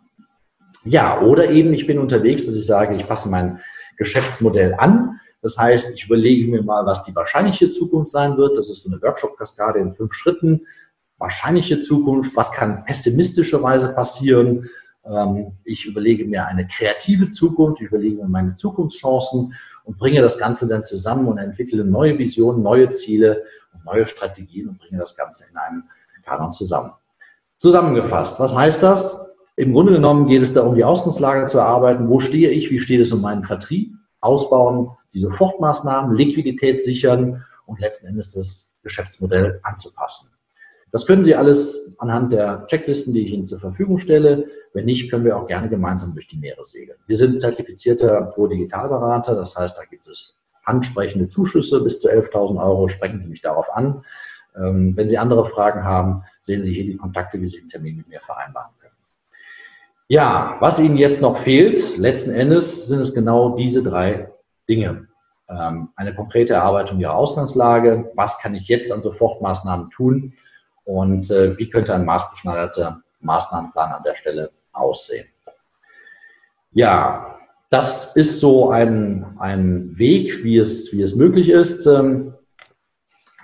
Ja, 0.86 1.22
oder 1.22 1.50
eben 1.50 1.74
ich 1.74 1.88
bin 1.88 2.00
unterwegs, 2.00 2.46
dass 2.46 2.56
ich 2.56 2.66
sage, 2.66 2.96
ich 2.96 3.08
passe 3.08 3.30
mein 3.30 3.60
Geschäftsmodell 3.98 4.76
an. 4.76 5.20
Das 5.42 5.58
heißt, 5.58 5.96
ich 5.96 6.06
überlege 6.06 6.50
mir 6.50 6.64
mal, 6.64 6.86
was 6.86 7.04
die 7.04 7.16
wahrscheinliche 7.16 7.70
Zukunft 7.70 8.10
sein 8.10 8.38
wird. 8.38 8.58
Das 8.58 8.70
ist 8.70 8.84
so 8.84 8.90
eine 8.90 9.02
Workshop-Kaskade 9.02 9.80
in 9.80 9.94
fünf 9.94 10.14
Schritten. 10.14 10.66
Wahrscheinliche 11.18 11.82
Zukunft, 11.82 12.36
was 12.36 12.52
kann 12.52 12.86
pessimistischerweise 12.86 13.94
passieren? 13.94 14.70
Ähm, 15.06 15.54
ich 15.64 15.86
überlege 15.86 16.26
mir 16.26 16.46
eine 16.46 16.68
kreative 16.68 17.30
Zukunft, 17.30 17.82
ich 17.82 17.88
überlege 17.88 18.18
mir 18.18 18.28
meine 18.28 18.56
Zukunftschancen 18.56 19.54
und 19.84 19.98
bringe 19.98 20.22
das 20.22 20.38
Ganze 20.38 20.68
dann 20.68 20.84
zusammen 20.84 21.28
und 21.28 21.38
entwickle 21.38 21.84
neue 21.86 22.18
Visionen, 22.18 22.62
neue 22.62 22.90
Ziele 22.90 23.44
und 23.74 23.86
neue 23.86 24.06
Strategien 24.06 24.70
und 24.70 24.80
bringe 24.80 25.00
das 25.00 25.16
Ganze 25.16 25.46
in 25.50 25.58
einem 25.58 25.84
Kanon 26.24 26.52
zusammen. 26.52 26.92
Zusammengefasst, 27.58 28.40
was 28.40 28.56
heißt 28.56 28.84
das? 28.84 29.34
Im 29.56 29.74
Grunde 29.74 29.92
genommen 29.92 30.28
geht 30.28 30.42
es 30.42 30.54
darum, 30.54 30.76
die 30.76 30.86
Ausgangslage 30.86 31.46
zu 31.48 31.58
erarbeiten. 31.58 32.08
Wo 32.08 32.22
stehe 32.22 32.50
ich? 32.50 32.72
Wie 32.72 32.80
steht 32.80 33.02
es 33.02 33.12
um 33.12 33.20
meinen 33.20 33.44
Vertrieb? 33.44 33.94
Ausbauen, 34.22 34.92
die 35.14 35.20
Sofortmaßnahmen, 35.20 36.16
Liquidität 36.16 36.80
sichern 36.80 37.44
und 37.66 37.80
letzten 37.80 38.08
Endes 38.08 38.32
das 38.32 38.78
Geschäftsmodell 38.84 39.60
anzupassen. 39.64 40.32
Das 40.92 41.06
können 41.06 41.24
Sie 41.24 41.36
alles 41.36 41.96
anhand 42.00 42.32
der 42.32 42.66
Checklisten, 42.68 43.14
die 43.14 43.26
ich 43.28 43.34
Ihnen 43.34 43.46
zur 43.46 43.60
Verfügung 43.60 44.00
stelle. 44.00 44.46
Wenn 44.74 44.86
nicht, 44.86 45.10
können 45.10 45.26
wir 45.26 45.38
auch 45.38 45.48
gerne 45.48 45.70
gemeinsam 45.70 46.14
durch 46.14 46.28
die 46.28 46.38
Meere 46.38 46.66
segeln. 46.66 46.98
Wir 47.08 47.18
sind 47.18 47.40
zertifizierter 47.40 48.22
Pro-Digitalberater, 48.22 49.36
das 49.36 49.56
heißt, 49.56 49.78
da 49.78 49.84
gibt 49.86 50.08
es 50.08 50.38
ansprechende 50.64 51.28
Zuschüsse 51.28 51.82
bis 51.82 52.00
zu 52.00 52.10
11.000 52.10 52.62
Euro. 52.64 52.88
Sprechen 52.88 53.22
Sie 53.22 53.30
mich 53.30 53.42
darauf 53.42 53.72
an. 53.74 54.04
Ähm, 54.56 54.96
wenn 54.96 55.08
Sie 55.08 55.18
andere 55.18 55.46
Fragen 55.46 55.84
haben, 55.84 56.24
sehen 56.42 56.64
Sie 56.64 56.74
hier 56.74 56.86
die 56.86 56.98
Kontakte, 56.98 57.42
wie 57.42 57.48
Sie 57.48 57.60
einen 57.60 57.70
Termin 57.70 57.98
mit 57.98 58.08
mir 58.08 58.22
vereinbaren 58.22 58.72
können. 58.80 58.94
Ja, 60.08 60.58
was 60.60 60.80
Ihnen 60.80 60.98
jetzt 60.98 61.22
noch 61.22 61.38
fehlt, 61.38 61.98
letzten 61.98 62.32
Endes 62.32 62.88
sind 62.88 63.00
es 63.00 63.14
genau 63.14 63.56
diese 63.56 63.84
drei 63.84 64.32
Dinge. 64.68 65.08
Ähm, 65.50 65.90
eine 65.96 66.16
konkrete 66.16 66.54
Erarbeitung 66.54 67.00
Ihrer 67.00 67.16
Ausgangslage. 67.16 68.12
Was 68.16 68.40
kann 68.40 68.56
ich 68.56 68.68
jetzt 68.68 68.92
an 68.92 69.02
Sofortmaßnahmen 69.02 69.90
tun? 69.90 70.34
Und 70.86 71.30
äh, 71.32 71.58
wie 71.58 71.70
könnte 71.70 71.94
ein 71.94 72.06
maßgeschneiderter 72.06 73.02
Maßnahmenplan 73.22 73.94
an 73.94 74.04
der 74.04 74.16
Stelle 74.16 74.52
aussehen. 74.72 75.28
Ja, 76.72 77.38
das 77.70 78.16
ist 78.16 78.40
so 78.40 78.72
ein, 78.72 79.38
ein 79.40 79.98
Weg, 79.98 80.44
wie 80.44 80.58
es, 80.58 80.92
wie 80.94 81.02
es 81.02 81.16
möglich 81.16 81.50
ist. 81.50 81.86
Ähm, 81.86 82.34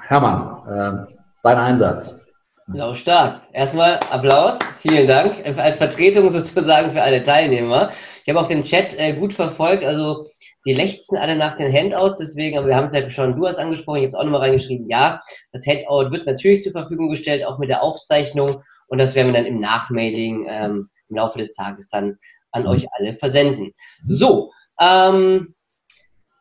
Hermann, 0.08 1.08
äh, 1.08 1.14
dein 1.44 1.58
Einsatz. 1.58 2.26
Sau 2.68 2.96
stark. 2.96 3.42
Erstmal 3.54 4.00
Applaus. 4.00 4.58
Vielen 4.80 5.08
Dank 5.08 5.36
als 5.58 5.78
Vertretung 5.78 6.30
sozusagen 6.32 6.94
für 6.94 7.02
alle 7.02 7.22
Teilnehmer. 7.22 7.92
Ich 8.26 8.34
habe 8.34 8.44
auch 8.44 8.48
den 8.48 8.64
Chat 8.64 8.98
äh, 8.98 9.14
gut 9.14 9.34
verfolgt. 9.34 9.84
Also 9.84 10.30
die 10.66 10.74
lechzen 10.74 11.16
alle 11.16 11.36
nach 11.36 11.58
den 11.58 11.72
Handouts, 11.72 12.18
deswegen, 12.18 12.58
aber 12.58 12.68
wir 12.68 12.76
haben 12.76 12.88
es 12.88 12.94
ja 12.94 13.08
schon, 13.12 13.36
du 13.36 13.46
hast 13.46 13.58
angesprochen, 13.58 13.98
ich 13.98 14.04
habe 14.04 14.08
es 14.08 14.16
auch 14.16 14.24
nochmal 14.24 14.42
reingeschrieben, 14.42 14.90
ja, 14.90 15.22
das 15.52 15.66
Handout 15.68 16.12
wird 16.12 16.26
natürlich 16.26 16.64
zur 16.64 16.72
Verfügung 16.72 17.10
gestellt, 17.10 17.46
auch 17.46 17.60
mit 17.60 17.70
der 17.70 17.84
Aufzeichnung 17.84 18.64
und 18.88 18.98
das 18.98 19.14
werden 19.14 19.28
wir 19.28 19.40
dann 19.40 19.46
im 19.46 19.60
Nachmailing 19.60 20.48
ähm, 20.50 20.90
im 21.08 21.16
Laufe 21.16 21.38
des 21.38 21.54
Tages 21.54 21.88
dann 21.90 22.18
an 22.52 22.64
mhm. 22.64 22.70
euch 22.70 22.88
alle 22.94 23.16
versenden. 23.18 23.74
So, 24.08 24.52
ähm, 24.80 25.54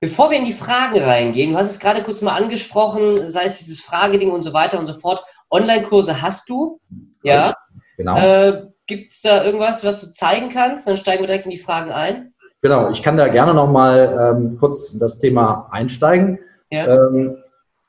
bevor 0.01 0.31
wir 0.31 0.39
in 0.39 0.47
die 0.47 0.55
Fragen 0.55 1.03
reingehen, 1.03 1.53
du 1.53 1.59
hast 1.59 1.73
es 1.73 1.79
gerade 1.79 2.03
kurz 2.03 2.23
mal 2.23 2.35
angesprochen, 2.35 3.29
sei 3.29 3.45
es 3.45 3.59
dieses 3.59 3.83
Frageding 3.83 4.31
und 4.31 4.43
so 4.43 4.55
weiter 4.55 4.79
und 4.79 4.87
so 4.87 4.95
fort, 4.95 5.23
Online-Kurse 5.51 6.23
hast 6.23 6.49
du, 6.49 6.81
ja, 7.23 7.53
genau. 7.99 8.17
Äh, 8.17 8.74
Gibt 8.87 9.13
es 9.13 9.23
da 9.23 9.45
irgendwas, 9.45 9.83
was 9.83 10.01
du 10.01 10.13
zeigen 10.13 10.51
kannst? 10.51 10.87
Dann 10.87 10.97
steigen 10.97 11.23
wir 11.23 11.27
direkt 11.27 11.47
in 11.47 11.53
die 11.53 11.59
Fragen 11.59 11.91
ein. 11.91 12.35
Genau, 12.61 12.91
ich 12.91 13.03
kann 13.03 13.17
da 13.17 13.29
gerne 13.29 13.55
nochmal 13.55 14.35
ähm, 14.37 14.59
kurz 14.59 14.93
in 14.93 15.01
das 15.01 15.19
Thema 15.19 15.69
einsteigen. 15.71 16.39
Ja. 16.71 16.95
Ähm, 16.95 17.37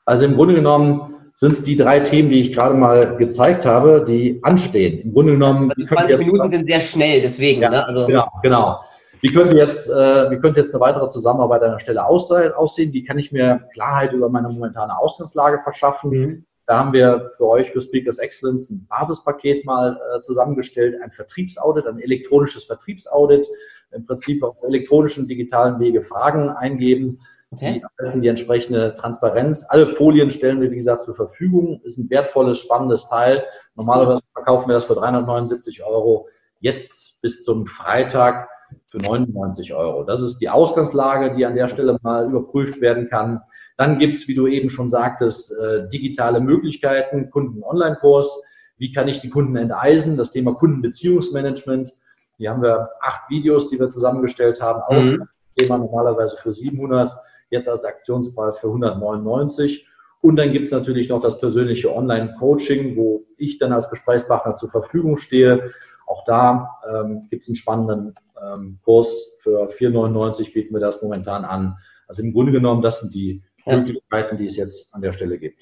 also 0.04 0.24
im 0.24 0.34
Grunde 0.36 0.54
genommen 0.54 1.14
sind 1.34 1.52
es 1.52 1.62
die 1.62 1.76
drei 1.76 2.00
Themen, 2.00 2.30
die 2.30 2.40
ich 2.40 2.52
gerade 2.54 2.74
mal 2.74 3.16
gezeigt 3.16 3.66
habe, 3.66 4.04
die 4.06 4.38
anstehen. 4.42 5.00
Im 5.02 5.12
Grunde 5.12 5.32
genommen. 5.32 5.70
Also 5.76 5.94
20 5.94 6.18
Minuten 6.26 6.50
sind 6.50 6.66
sehr 6.66 6.80
schnell, 6.80 7.20
deswegen. 7.20 7.62
Ja, 7.62 7.70
ne? 7.70 7.86
also, 7.86 8.06
genau, 8.06 8.28
genau. 8.42 8.80
Wie 9.20 9.32
könnte, 9.32 9.56
jetzt, 9.56 9.90
äh, 9.90 10.30
wie 10.30 10.38
könnte 10.38 10.60
jetzt 10.60 10.74
eine 10.74 10.80
weitere 10.80 11.08
Zusammenarbeit 11.08 11.62
an 11.62 11.72
der 11.72 11.78
Stelle 11.78 12.04
aussehen? 12.06 12.92
Wie 12.92 13.04
kann 13.04 13.18
ich 13.18 13.32
mir 13.32 13.60
Klarheit 13.72 14.12
über 14.12 14.28
meine 14.28 14.48
momentane 14.48 14.98
Ausgangslage 14.98 15.60
verschaffen? 15.62 16.10
Mhm. 16.10 16.45
Da 16.66 16.78
haben 16.78 16.92
wir 16.92 17.26
für 17.36 17.46
euch, 17.46 17.70
für 17.70 17.80
Speakers 17.80 18.18
Excellence, 18.18 18.70
ein 18.70 18.86
Basispaket 18.88 19.64
mal 19.64 20.00
äh, 20.14 20.20
zusammengestellt, 20.20 21.00
ein 21.00 21.12
Vertriebsaudit, 21.12 21.86
ein 21.86 22.00
elektronisches 22.00 22.64
Vertriebsaudit 22.64 23.46
im 23.92 24.04
Prinzip 24.04 24.42
auf 24.42 24.62
elektronischen, 24.64 25.28
digitalen 25.28 25.78
Wege 25.78 26.02
Fragen 26.02 26.50
eingeben. 26.50 27.20
Okay. 27.52 27.74
Sie 27.74 27.82
erhalten 27.82 28.22
die 28.22 28.28
entsprechende 28.28 28.94
Transparenz. 28.94 29.64
Alle 29.68 29.86
Folien 29.86 30.32
stellen 30.32 30.60
wir, 30.60 30.70
wie 30.72 30.76
gesagt, 30.76 31.02
zur 31.02 31.14
Verfügung. 31.14 31.80
Ist 31.84 31.98
ein 31.98 32.10
wertvolles, 32.10 32.58
spannendes 32.58 33.08
Teil. 33.08 33.44
Normalerweise 33.76 34.22
verkaufen 34.32 34.68
wir 34.68 34.74
das 34.74 34.86
für 34.86 34.96
379 34.96 35.84
Euro. 35.84 36.28
Jetzt 36.58 37.22
bis 37.22 37.44
zum 37.44 37.66
Freitag 37.66 38.48
für 38.86 38.98
99 38.98 39.72
Euro. 39.74 40.02
Das 40.02 40.20
ist 40.20 40.38
die 40.38 40.48
Ausgangslage, 40.48 41.36
die 41.36 41.46
an 41.46 41.54
der 41.54 41.68
Stelle 41.68 41.96
mal 42.02 42.26
überprüft 42.26 42.80
werden 42.80 43.08
kann. 43.08 43.40
Dann 43.76 43.98
gibt 43.98 44.16
es, 44.16 44.28
wie 44.28 44.34
du 44.34 44.46
eben 44.46 44.70
schon 44.70 44.88
sagtest, 44.88 45.52
äh, 45.52 45.88
digitale 45.88 46.40
Möglichkeiten, 46.40 47.30
Kunden-Online-Kurs. 47.30 48.42
Wie 48.78 48.92
kann 48.92 49.08
ich 49.08 49.20
die 49.20 49.30
Kunden 49.30 49.56
enteisen? 49.56 50.16
Das 50.16 50.30
Thema 50.30 50.54
Kundenbeziehungsmanagement 50.54 51.92
hier 52.38 52.50
haben 52.50 52.62
wir 52.62 52.90
acht 53.00 53.30
Videos, 53.30 53.70
die 53.70 53.78
wir 53.78 53.88
zusammengestellt 53.88 54.60
haben. 54.60 54.82
Auch 54.82 55.10
mhm. 55.10 55.28
Thema 55.56 55.78
normalerweise 55.78 56.36
für 56.36 56.52
700, 56.52 57.10
jetzt 57.50 57.68
als 57.68 57.84
Aktionspreis 57.84 58.58
für 58.58 58.68
199. 58.68 59.86
Und 60.20 60.36
dann 60.36 60.52
gibt 60.52 60.66
es 60.66 60.72
natürlich 60.72 61.08
noch 61.08 61.22
das 61.22 61.40
persönliche 61.40 61.94
Online-Coaching, 61.94 62.96
wo 62.96 63.24
ich 63.36 63.58
dann 63.58 63.72
als 63.72 63.88
Gesprächspartner 63.90 64.56
zur 64.56 64.70
Verfügung 64.70 65.16
stehe. 65.16 65.70
Auch 66.06 66.24
da 66.24 66.78
ähm, 66.88 67.26
gibt 67.30 67.42
es 67.42 67.48
einen 67.48 67.56
spannenden 67.56 68.14
ähm, 68.42 68.78
Kurs 68.84 69.36
für 69.40 69.68
4,99 69.68 70.52
bieten 70.52 70.74
wir 70.74 70.80
das 70.80 71.02
momentan 71.02 71.44
an. 71.44 71.76
Also 72.08 72.22
im 72.22 72.32
Grunde 72.32 72.52
genommen, 72.52 72.82
das 72.82 73.00
sind 73.00 73.14
die 73.14 73.42
ja. 73.66 73.76
Möglichkeiten, 73.76 74.36
die 74.36 74.46
es 74.46 74.56
jetzt 74.56 74.94
an 74.94 75.02
der 75.02 75.12
Stelle 75.12 75.38
gibt. 75.38 75.60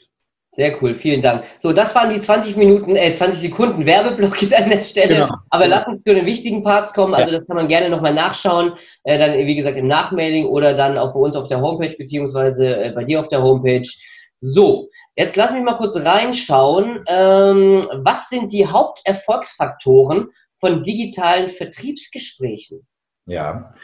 Sehr 0.55 0.81
cool, 0.81 0.95
vielen 0.95 1.21
Dank. 1.21 1.45
So, 1.59 1.73
das 1.73 1.97
waren 1.97 2.11
die 2.11 2.21
20 2.21 2.57
Minuten, 2.57 2.95
äh, 2.95 3.13
20 3.13 3.41
Sekunden 3.41 3.87
Werbeblock 3.87 4.41
jetzt 4.41 4.55
an 4.55 4.71
der 4.71 4.83
Stelle. 4.83 5.15
Genau. 5.15 5.35
Aber 5.51 5.67
lass 5.67 5.85
uns 5.89 6.05
zu 6.05 6.15
den 6.15 6.27
wichtigen 6.27 6.63
Parts 6.63 6.93
kommen. 6.93 7.13
Also 7.13 7.33
das 7.33 7.45
kann 7.47 7.57
man 7.57 7.67
gerne 7.67 7.89
nochmal 7.89 8.15
nachschauen. 8.15 8.75
Äh, 9.03 9.19
dann, 9.19 9.37
wie 9.37 9.57
gesagt, 9.57 9.77
im 9.77 9.89
Nachmailing 9.89 10.47
oder 10.47 10.75
dann 10.75 10.97
auch 10.97 11.13
bei 11.13 11.19
uns 11.19 11.35
auf 11.35 11.49
der 11.49 11.61
Homepage, 11.61 11.97
beziehungsweise 11.99 12.85
äh, 12.85 12.93
bei 12.93 13.03
dir 13.03 13.19
auf 13.19 13.27
der 13.27 13.43
Homepage. 13.43 13.89
So, 14.37 14.91
jetzt 15.17 15.35
lass 15.35 15.53
mich 15.53 15.65
mal 15.65 15.77
kurz 15.77 15.97
reinschauen. 15.97 17.03
Ähm, 17.09 17.81
was 18.05 18.29
sind 18.29 18.53
die 18.53 18.69
Haupterfolgsfaktoren 18.69 20.29
von 20.61 20.85
digitalen 20.85 21.51
Vertriebsgesprächen? 21.51 22.87
Ja. 23.27 23.75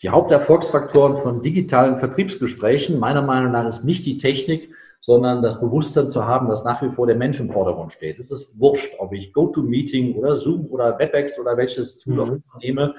Die 0.00 0.10
Haupterfolgsfaktoren 0.10 1.16
von 1.16 1.42
digitalen 1.42 1.98
Vertriebsgesprächen, 1.98 3.00
meiner 3.00 3.22
Meinung 3.22 3.50
nach, 3.50 3.66
ist 3.66 3.84
nicht 3.84 4.06
die 4.06 4.16
Technik, 4.16 4.70
sondern 5.00 5.42
das 5.42 5.60
Bewusstsein 5.60 6.08
zu 6.08 6.24
haben, 6.24 6.48
dass 6.48 6.64
nach 6.64 6.82
wie 6.82 6.90
vor 6.90 7.08
der 7.08 7.16
Mensch 7.16 7.40
im 7.40 7.50
Vordergrund 7.50 7.92
steht. 7.92 8.18
Es 8.20 8.30
ist 8.30 8.58
wurscht, 8.60 8.94
ob 8.98 9.12
ich 9.12 9.32
GoToMeeting 9.32 10.14
oder 10.14 10.36
Zoom 10.36 10.66
oder 10.66 10.96
WebEx 10.98 11.38
oder 11.40 11.56
welches 11.56 11.98
Tool 11.98 12.14
mhm. 12.14 12.42
auch 12.52 12.58
nehme. 12.60 12.94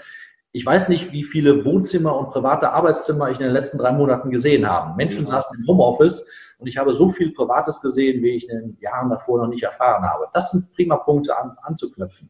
Ich 0.52 0.66
weiß 0.66 0.90
nicht, 0.90 1.14
wie 1.14 1.24
viele 1.24 1.64
Wohnzimmer 1.64 2.18
und 2.18 2.32
private 2.32 2.72
Arbeitszimmer 2.72 3.30
ich 3.30 3.40
in 3.40 3.46
den 3.46 3.54
letzten 3.54 3.78
drei 3.78 3.92
Monaten 3.92 4.30
gesehen 4.30 4.68
habe. 4.70 4.98
Menschen 4.98 5.22
mhm. 5.22 5.28
saßen 5.28 5.58
im 5.58 5.68
Homeoffice 5.68 6.28
und 6.58 6.68
ich 6.68 6.78
habe 6.78 6.94
so 6.94 7.08
viel 7.08 7.32
Privates 7.32 7.80
gesehen, 7.80 8.22
wie 8.22 8.32
ich 8.32 8.50
in 8.50 8.60
den 8.60 8.78
Jahren 8.82 9.10
davor 9.10 9.40
noch 9.40 9.48
nicht 9.48 9.64
erfahren 9.64 10.04
habe. 10.04 10.28
Das 10.34 10.52
sind 10.52 10.74
prima 10.74 10.98
Punkte 10.98 11.38
an, 11.38 11.56
anzuknüpfen. 11.62 12.30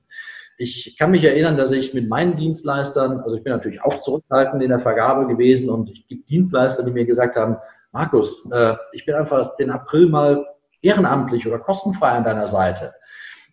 Ich 0.62 0.98
kann 1.00 1.12
mich 1.12 1.24
erinnern, 1.24 1.56
dass 1.56 1.72
ich 1.72 1.94
mit 1.94 2.10
meinen 2.10 2.36
Dienstleistern, 2.36 3.22
also 3.22 3.38
ich 3.38 3.44
bin 3.44 3.54
natürlich 3.54 3.82
auch 3.82 3.98
zurückhaltend 4.02 4.62
in 4.62 4.68
der 4.68 4.82
Vergabe 4.82 5.26
gewesen 5.26 5.70
und 5.70 5.90
ich 5.90 6.06
gibt 6.06 6.30
Dienstleister, 6.30 6.84
die 6.84 6.92
mir 6.92 7.06
gesagt 7.06 7.38
haben, 7.38 7.56
Markus, 7.94 8.46
äh, 8.52 8.76
ich 8.92 9.06
bin 9.06 9.16
einfach 9.16 9.56
den 9.56 9.72
April 9.72 10.10
mal 10.10 10.46
ehrenamtlich 10.82 11.48
oder 11.48 11.60
kostenfrei 11.60 12.10
an 12.10 12.26
deiner 12.26 12.48
Seite. 12.48 12.94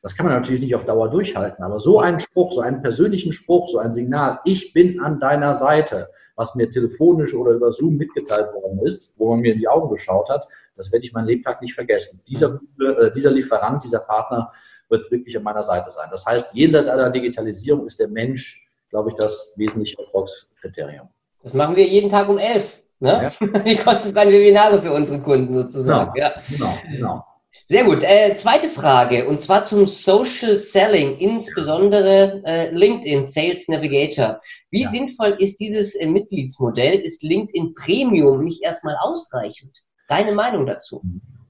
Das 0.03 0.17
kann 0.17 0.27
man 0.27 0.35
natürlich 0.35 0.61
nicht 0.61 0.75
auf 0.75 0.85
Dauer 0.85 1.09
durchhalten, 1.09 1.63
aber 1.63 1.79
so 1.79 2.01
einen 2.01 2.19
Spruch, 2.19 2.51
so 2.51 2.61
einen 2.61 2.83
persönlichen 2.83 3.33
Spruch, 3.33 3.69
so 3.69 3.79
ein 3.79 3.93
Signal, 3.93 4.41
ich 4.45 4.73
bin 4.73 4.99
an 4.99 5.21
deiner 5.21 5.55
Seite, 5.55 6.09
was 6.35 6.57
mir 6.57 6.69
telefonisch 6.69 7.35
oder 7.35 7.53
über 7.53 7.73
Zoom 7.73 7.99
mitgeteilt 7.99 8.53
worden 8.53 8.81
ist, 8.85 9.15
wo 9.17 9.31
man 9.31 9.41
mir 9.41 9.53
in 9.53 9.61
die 9.61 9.69
Augen 9.69 9.91
geschaut 9.91 10.29
hat, 10.29 10.49
das 10.75 10.91
werde 10.91 11.07
ich 11.07 11.13
mein 11.13 11.27
Lebtag 11.27 11.63
nicht 11.63 11.75
vergessen. 11.75 12.21
Dieser, 12.27 12.61
äh, 12.81 13.13
dieser 13.15 13.31
Lieferant, 13.31 13.85
dieser 13.85 14.01
Partner 14.01 14.51
wird 14.89 15.11
wirklich 15.11 15.37
an 15.37 15.43
meiner 15.43 15.63
Seite 15.63 15.91
sein. 15.91 16.09
Das 16.11 16.25
heißt, 16.27 16.55
jenseits 16.55 16.89
aller 16.89 17.11
Digitalisierung 17.11 17.87
ist 17.87 17.99
der 17.99 18.09
Mensch, 18.09 18.67
glaube 18.91 19.11
ich, 19.11 19.17
das 19.17 19.55
wesentliche 19.57 19.99
Erfolgskriterium. 19.99 21.09
Das 21.43 21.55
machen 21.55 21.77
wir 21.77 21.87
jeden 21.87 22.11
Tag 22.11 22.29
um 22.29 22.39
elf. 22.39 22.81
Ne? 23.01 23.31
Ja. 23.41 23.59
Die 23.65 23.77
kostenfreien 23.77 24.33
Webinare 24.33 24.81
für 24.81 24.93
unsere 24.93 25.21
Kunden 25.21 25.55
sozusagen. 25.55 26.13
Genau, 26.15 26.27
ja. 26.27 26.43
genau. 26.49 26.79
genau. 26.91 27.25
Sehr 27.69 27.85
gut. 27.85 28.05
Äh, 28.05 28.37
zweite 28.37 28.69
Frage, 28.69 29.27
und 29.27 29.41
zwar 29.41 29.65
zum 29.65 29.89
Social 29.89 30.57
Selling, 30.57 31.19
insbesondere 31.19 32.41
äh, 32.45 32.71
LinkedIn 32.71 33.25
Sales 33.25 33.67
Navigator. 33.67 34.39
Wie 34.71 34.83
ja. 34.83 34.91
sinnvoll 34.91 35.37
ist 35.41 35.59
dieses 35.59 35.97
äh, 35.97 36.07
Mitgliedsmodell? 36.07 37.01
Ist 37.01 37.25
LinkedIn 37.25 37.75
Premium 37.75 38.45
nicht 38.45 38.63
erstmal 38.63 38.97
ausreichend? 39.01 39.79
Deine 40.07 40.31
Meinung 40.31 40.65
dazu? 40.65 41.03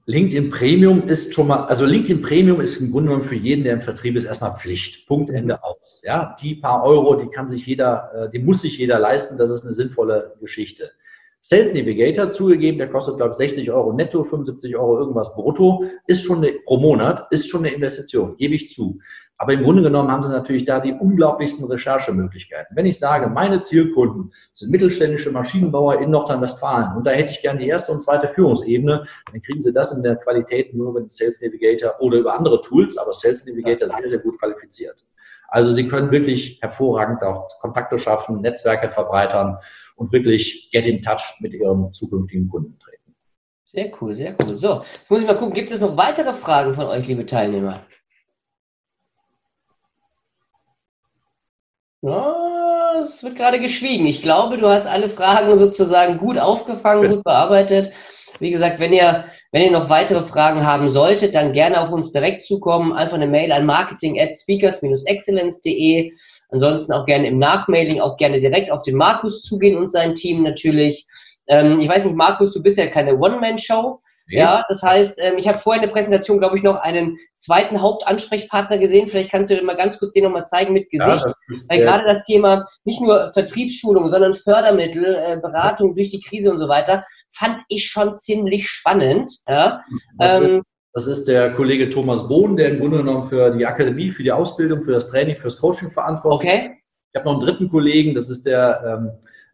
LinkedIn 0.09 0.51
Premium 0.51 1.05
ist 1.09 1.33
schon 1.33 1.47
mal, 1.47 1.65
also 1.65 1.85
LinkedIn 1.85 2.21
Premium 2.21 2.61
ist 2.61 2.77
im 2.77 2.91
Grunde 2.91 3.09
genommen 3.09 3.27
für 3.27 3.35
jeden, 3.35 3.65
der 3.65 3.73
im 3.73 3.81
Vertrieb 3.81 4.15
ist, 4.15 4.23
erstmal 4.23 4.55
Pflicht. 4.55 5.05
Punkt, 5.05 5.29
Ende 5.29 5.61
aus. 5.65 6.01
Ja, 6.05 6.33
die 6.41 6.55
paar 6.55 6.85
Euro, 6.85 7.15
die 7.15 7.27
kann 7.27 7.49
sich 7.49 7.65
jeder, 7.65 8.11
äh, 8.13 8.29
die 8.29 8.39
muss 8.39 8.61
sich 8.61 8.77
jeder 8.77 8.99
leisten. 8.99 9.37
Das 9.37 9.49
ist 9.49 9.65
eine 9.65 9.73
sinnvolle 9.73 10.35
Geschichte. 10.39 10.91
Sales 11.49 11.73
Navigator 11.73 12.29
zugegeben, 12.29 12.77
der 12.77 12.89
kostet, 12.89 13.15
glaube 13.15 13.31
ich, 13.31 13.37
60 13.37 13.71
Euro 13.71 13.93
netto, 13.93 14.21
75 14.21 14.75
Euro 14.75 14.99
irgendwas 14.99 15.33
brutto, 15.33 15.85
ist 16.05 16.25
schon 16.25 16.39
eine, 16.39 16.51
pro 16.65 16.75
Monat, 16.75 17.25
ist 17.31 17.47
schon 17.47 17.65
eine 17.65 17.73
Investition, 17.73 18.35
gebe 18.35 18.55
ich 18.55 18.73
zu. 18.73 18.99
Aber 19.37 19.53
im 19.53 19.63
Grunde 19.63 19.81
genommen 19.81 20.11
haben 20.11 20.23
sie 20.23 20.29
natürlich 20.29 20.65
da 20.65 20.81
die 20.81 20.91
unglaublichsten 20.91 21.65
Recherchemöglichkeiten. 21.65 22.75
Wenn 22.75 22.85
ich 22.85 22.99
sage, 22.99 23.29
meine 23.29 23.61
Zielkunden 23.61 24.33
sind 24.53 24.71
mittelständische 24.71 25.31
Maschinenbauer 25.31 26.01
in 26.01 26.09
Nordrhein-Westfalen 26.09 26.97
und 26.97 27.07
da 27.07 27.11
hätte 27.11 27.31
ich 27.31 27.41
gerne 27.41 27.61
die 27.61 27.69
erste 27.69 27.93
und 27.93 28.01
zweite 28.01 28.27
Führungsebene, 28.27 29.05
dann 29.31 29.41
kriegen 29.41 29.61
sie 29.61 29.71
das 29.71 29.93
in 29.95 30.03
der 30.03 30.17
Qualität 30.17 30.73
nur 30.73 30.91
mit 30.91 31.13
Sales 31.13 31.39
Navigator 31.41 31.95
oder 32.01 32.17
über 32.17 32.37
andere 32.37 32.59
Tools, 32.59 32.97
aber 32.97 33.13
Sales 33.13 33.45
Navigator 33.45 33.87
sehr, 33.87 34.09
sehr 34.09 34.19
gut 34.19 34.37
qualifiziert. 34.37 35.01
Also 35.47 35.71
Sie 35.71 35.87
können 35.87 36.11
wirklich 36.11 36.59
hervorragend 36.61 37.23
auch 37.23 37.47
Kontakte 37.61 37.97
schaffen, 37.97 38.41
Netzwerke 38.41 38.89
verbreitern 38.89 39.57
und 39.97 40.11
wirklich 40.13 40.69
get 40.71 40.85
in 40.85 41.01
touch 41.01 41.39
mit 41.41 41.53
Ihrem 41.53 41.91
zukünftigen 41.91 42.47
Kunden 42.47 42.79
treten. 42.79 43.15
Sehr 43.65 43.91
cool, 43.99 44.15
sehr 44.15 44.35
cool. 44.39 44.57
So, 44.57 44.83
jetzt 44.99 45.11
muss 45.11 45.21
ich 45.21 45.27
mal 45.27 45.37
gucken, 45.37 45.53
gibt 45.53 45.71
es 45.71 45.81
noch 45.81 45.97
weitere 45.97 46.33
Fragen 46.33 46.73
von 46.73 46.85
euch, 46.85 47.05
liebe 47.07 47.25
Teilnehmer? 47.25 47.85
Ja, 52.01 52.99
es 53.01 53.23
wird 53.23 53.35
gerade 53.35 53.59
geschwiegen. 53.59 54.05
Ich 54.05 54.21
glaube, 54.21 54.57
du 54.57 54.69
hast 54.69 54.85
alle 54.85 55.09
Fragen 55.09 55.55
sozusagen 55.55 56.19
gut 56.19 56.37
aufgefangen, 56.37 57.09
gut 57.09 57.23
bearbeitet. 57.23 57.91
Wie 58.39 58.51
gesagt, 58.51 58.79
wenn 58.79 58.93
ihr, 58.93 59.25
wenn 59.51 59.63
ihr 59.63 59.71
noch 59.71 59.89
weitere 59.89 60.23
Fragen 60.23 60.65
haben 60.65 60.91
solltet, 60.91 61.33
dann 61.33 61.53
gerne 61.53 61.81
auf 61.81 61.91
uns 61.91 62.11
direkt 62.11 62.45
zukommen. 62.45 62.93
Einfach 62.93 63.15
eine 63.15 63.27
Mail 63.27 63.51
an 63.51 63.65
marketing 63.65 64.19
at 64.19 64.35
speakers-excellence.de. 64.35 66.13
Ansonsten 66.49 66.93
auch 66.93 67.05
gerne 67.05 67.27
im 67.27 67.39
Nachmailing, 67.39 67.99
auch 67.99 68.17
gerne 68.17 68.39
direkt 68.39 68.71
auf 68.71 68.83
den 68.83 68.95
Markus 68.95 69.41
zugehen 69.41 69.77
und 69.77 69.91
sein 69.91 70.15
Team 70.15 70.43
natürlich. 70.43 71.05
Ähm, 71.47 71.79
ich 71.79 71.89
weiß 71.89 72.05
nicht, 72.05 72.15
Markus, 72.15 72.53
du 72.53 72.61
bist 72.61 72.77
ja 72.77 72.87
keine 72.87 73.17
One-Man-Show. 73.17 74.01
Nee. 74.29 74.39
Ja, 74.39 74.65
das 74.67 74.81
heißt, 74.83 75.17
ähm, 75.19 75.37
ich 75.37 75.47
habe 75.47 75.59
vorher 75.59 75.81
in 75.81 75.87
der 75.87 75.93
Präsentation, 75.93 76.39
glaube 76.39 76.57
ich, 76.57 76.63
noch 76.63 76.75
einen 76.75 77.17
zweiten 77.35 77.81
Hauptansprechpartner 77.81 78.77
gesehen. 78.77 79.07
Vielleicht 79.07 79.31
kannst 79.31 79.49
du 79.49 79.55
dir 79.55 79.63
mal 79.63 79.77
ganz 79.77 79.97
kurz 79.99 80.13
den 80.13 80.25
nochmal 80.25 80.45
zeigen 80.45 80.73
mit 80.73 80.89
Gesicht. 80.89 81.25
Ja, 81.25 81.33
Weil 81.69 81.79
gerade 81.79 82.13
das 82.13 82.25
Thema 82.25 82.65
nicht 82.83 82.99
nur 82.99 83.31
Vertriebsschulung, 83.33 84.09
sondern 84.09 84.33
Fördermittel, 84.33 85.15
äh, 85.15 85.39
Beratung 85.41 85.95
durch 85.95 86.09
die 86.09 86.19
Krise 86.19 86.51
und 86.51 86.57
so 86.57 86.67
weiter, 86.67 87.05
fand 87.29 87.61
ich 87.69 87.87
schon 87.87 88.15
ziemlich 88.15 88.67
spannend. 88.69 89.31
Ja. 89.47 89.81
Ähm, 90.19 90.57
ist, 90.57 90.63
das 90.97 91.05
ist 91.05 91.27
der 91.27 91.53
Kollege 91.53 91.91
Thomas 91.91 92.27
Bohn, 92.27 92.57
der 92.57 92.69
im 92.69 92.79
Grunde 92.79 92.97
genommen 92.97 93.21
für 93.29 93.51
die 93.51 93.67
Akademie, 93.67 94.09
für 94.09 94.23
die 94.23 94.31
Ausbildung, 94.31 94.81
für 94.81 94.93
das 94.93 95.07
Training, 95.07 95.35
fürs 95.35 95.59
Coaching 95.59 95.91
verantwortlich 95.91 96.51
ist. 96.51 96.59
Okay. 96.59 96.81
Ich 97.11 97.19
habe 97.19 97.25
noch 97.25 97.33
einen 97.33 97.41
dritten 97.41 97.69
Kollegen, 97.69 98.15
das 98.15 98.31
ist 98.31 98.47
der 98.47 98.81
ähm, 98.83 99.11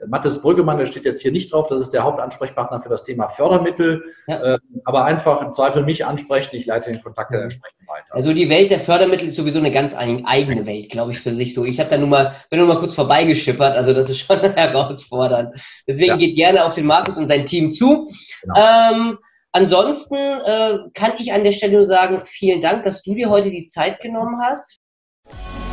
Mathis 0.08 0.42
Brüggemann, 0.42 0.78
der 0.78 0.86
steht 0.86 1.04
jetzt 1.04 1.22
hier 1.22 1.34
nicht 1.34 1.52
drauf, 1.52 1.68
das 1.68 1.82
ist 1.82 1.90
der 1.90 2.04
Hauptansprechpartner 2.04 2.82
für 2.82 2.88
das 2.88 3.04
Thema 3.04 3.28
Fördermittel. 3.28 4.06
Ja. 4.26 4.54
Ähm, 4.54 4.60
aber 4.86 5.04
einfach 5.04 5.42
im 5.42 5.52
Zweifel 5.52 5.84
mich 5.84 6.06
ansprechen, 6.06 6.56
ich 6.56 6.66
leite 6.66 6.90
den 6.90 7.04
Kontakt 7.04 7.32
dann 7.32 7.40
mhm. 7.40 7.44
entsprechend 7.44 7.90
weiter. 7.90 8.16
Also 8.16 8.34
die 8.34 8.48
Welt 8.48 8.72
der 8.72 8.80
Fördermittel 8.80 9.28
ist 9.28 9.36
sowieso 9.36 9.60
eine 9.60 9.72
ganz 9.72 9.94
eigene 9.94 10.66
Welt, 10.66 10.92
glaube 10.92 11.12
ich, 11.12 11.20
für 11.20 11.34
sich 11.34 11.54
so. 11.54 11.66
Ich 11.66 11.78
habe 11.78 11.90
da 11.90 11.98
nur 11.98 12.08
mal, 12.08 12.36
bin 12.52 12.60
nur 12.60 12.70
mal 12.70 12.80
kurz 12.80 12.94
vorbeigeschippert, 12.94 13.76
also 13.76 13.94
das 13.94 14.10
ist 14.10 14.20
schon 14.20 14.40
herausfordernd. 14.40 15.60
Deswegen 15.90 16.12
ja. 16.12 16.16
geht 16.16 16.38
gerne 16.38 16.64
auf 16.64 16.76
den 16.76 16.86
Markus 16.86 17.18
und 17.18 17.28
sein 17.28 17.46
Team 17.46 17.74
zu. 17.74 18.10
Genau. 18.44 18.56
Ähm, 18.56 19.18
ansonsten 19.54 20.16
äh, 20.16 20.80
kann 20.94 21.14
ich 21.18 21.32
an 21.32 21.44
der 21.44 21.54
Stelle 21.54 21.78
nur 21.78 21.86
sagen, 21.86 22.24
vielen 22.26 22.62
Dank, 22.62 22.84
dass 22.84 23.02
du 23.04 23.14
dir 23.14 23.30
heute 23.30 23.50
die 23.50 23.68
Zeit 23.68 24.02
genommen 24.02 24.42
hast. 24.42 24.80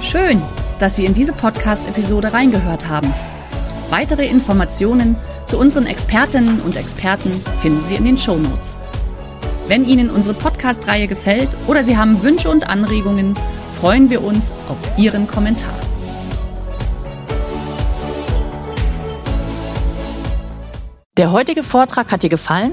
Schön, 0.02 0.40
dass 0.78 0.96
Sie 0.96 1.04
in 1.04 1.14
diese 1.14 1.32
Podcast-Episode 1.32 2.32
reingehört 2.32 2.88
haben. 2.88 3.12
Weitere 3.90 4.26
Informationen 4.26 5.16
zu 5.46 5.58
unseren 5.58 5.86
Expertinnen 5.86 6.60
und 6.60 6.76
Experten 6.76 7.30
finden 7.60 7.84
Sie 7.84 7.96
in 7.96 8.04
den 8.04 8.18
Show 8.18 8.36
Notes. 8.36 8.78
Wenn 9.66 9.84
Ihnen 9.84 10.10
unsere 10.10 10.34
Podcast-Reihe 10.34 11.06
gefällt 11.06 11.48
oder 11.66 11.82
Sie 11.82 11.96
haben 11.96 12.22
Wünsche 12.22 12.50
und 12.50 12.68
Anregungen, 12.68 13.34
freuen 13.72 14.10
wir 14.10 14.22
uns 14.22 14.52
auf 14.68 14.98
Ihren 14.98 15.26
Kommentar. 15.26 15.74
Der 21.16 21.32
heutige 21.32 21.62
Vortrag 21.62 22.12
hat 22.12 22.22
dir 22.22 22.30
gefallen? 22.30 22.72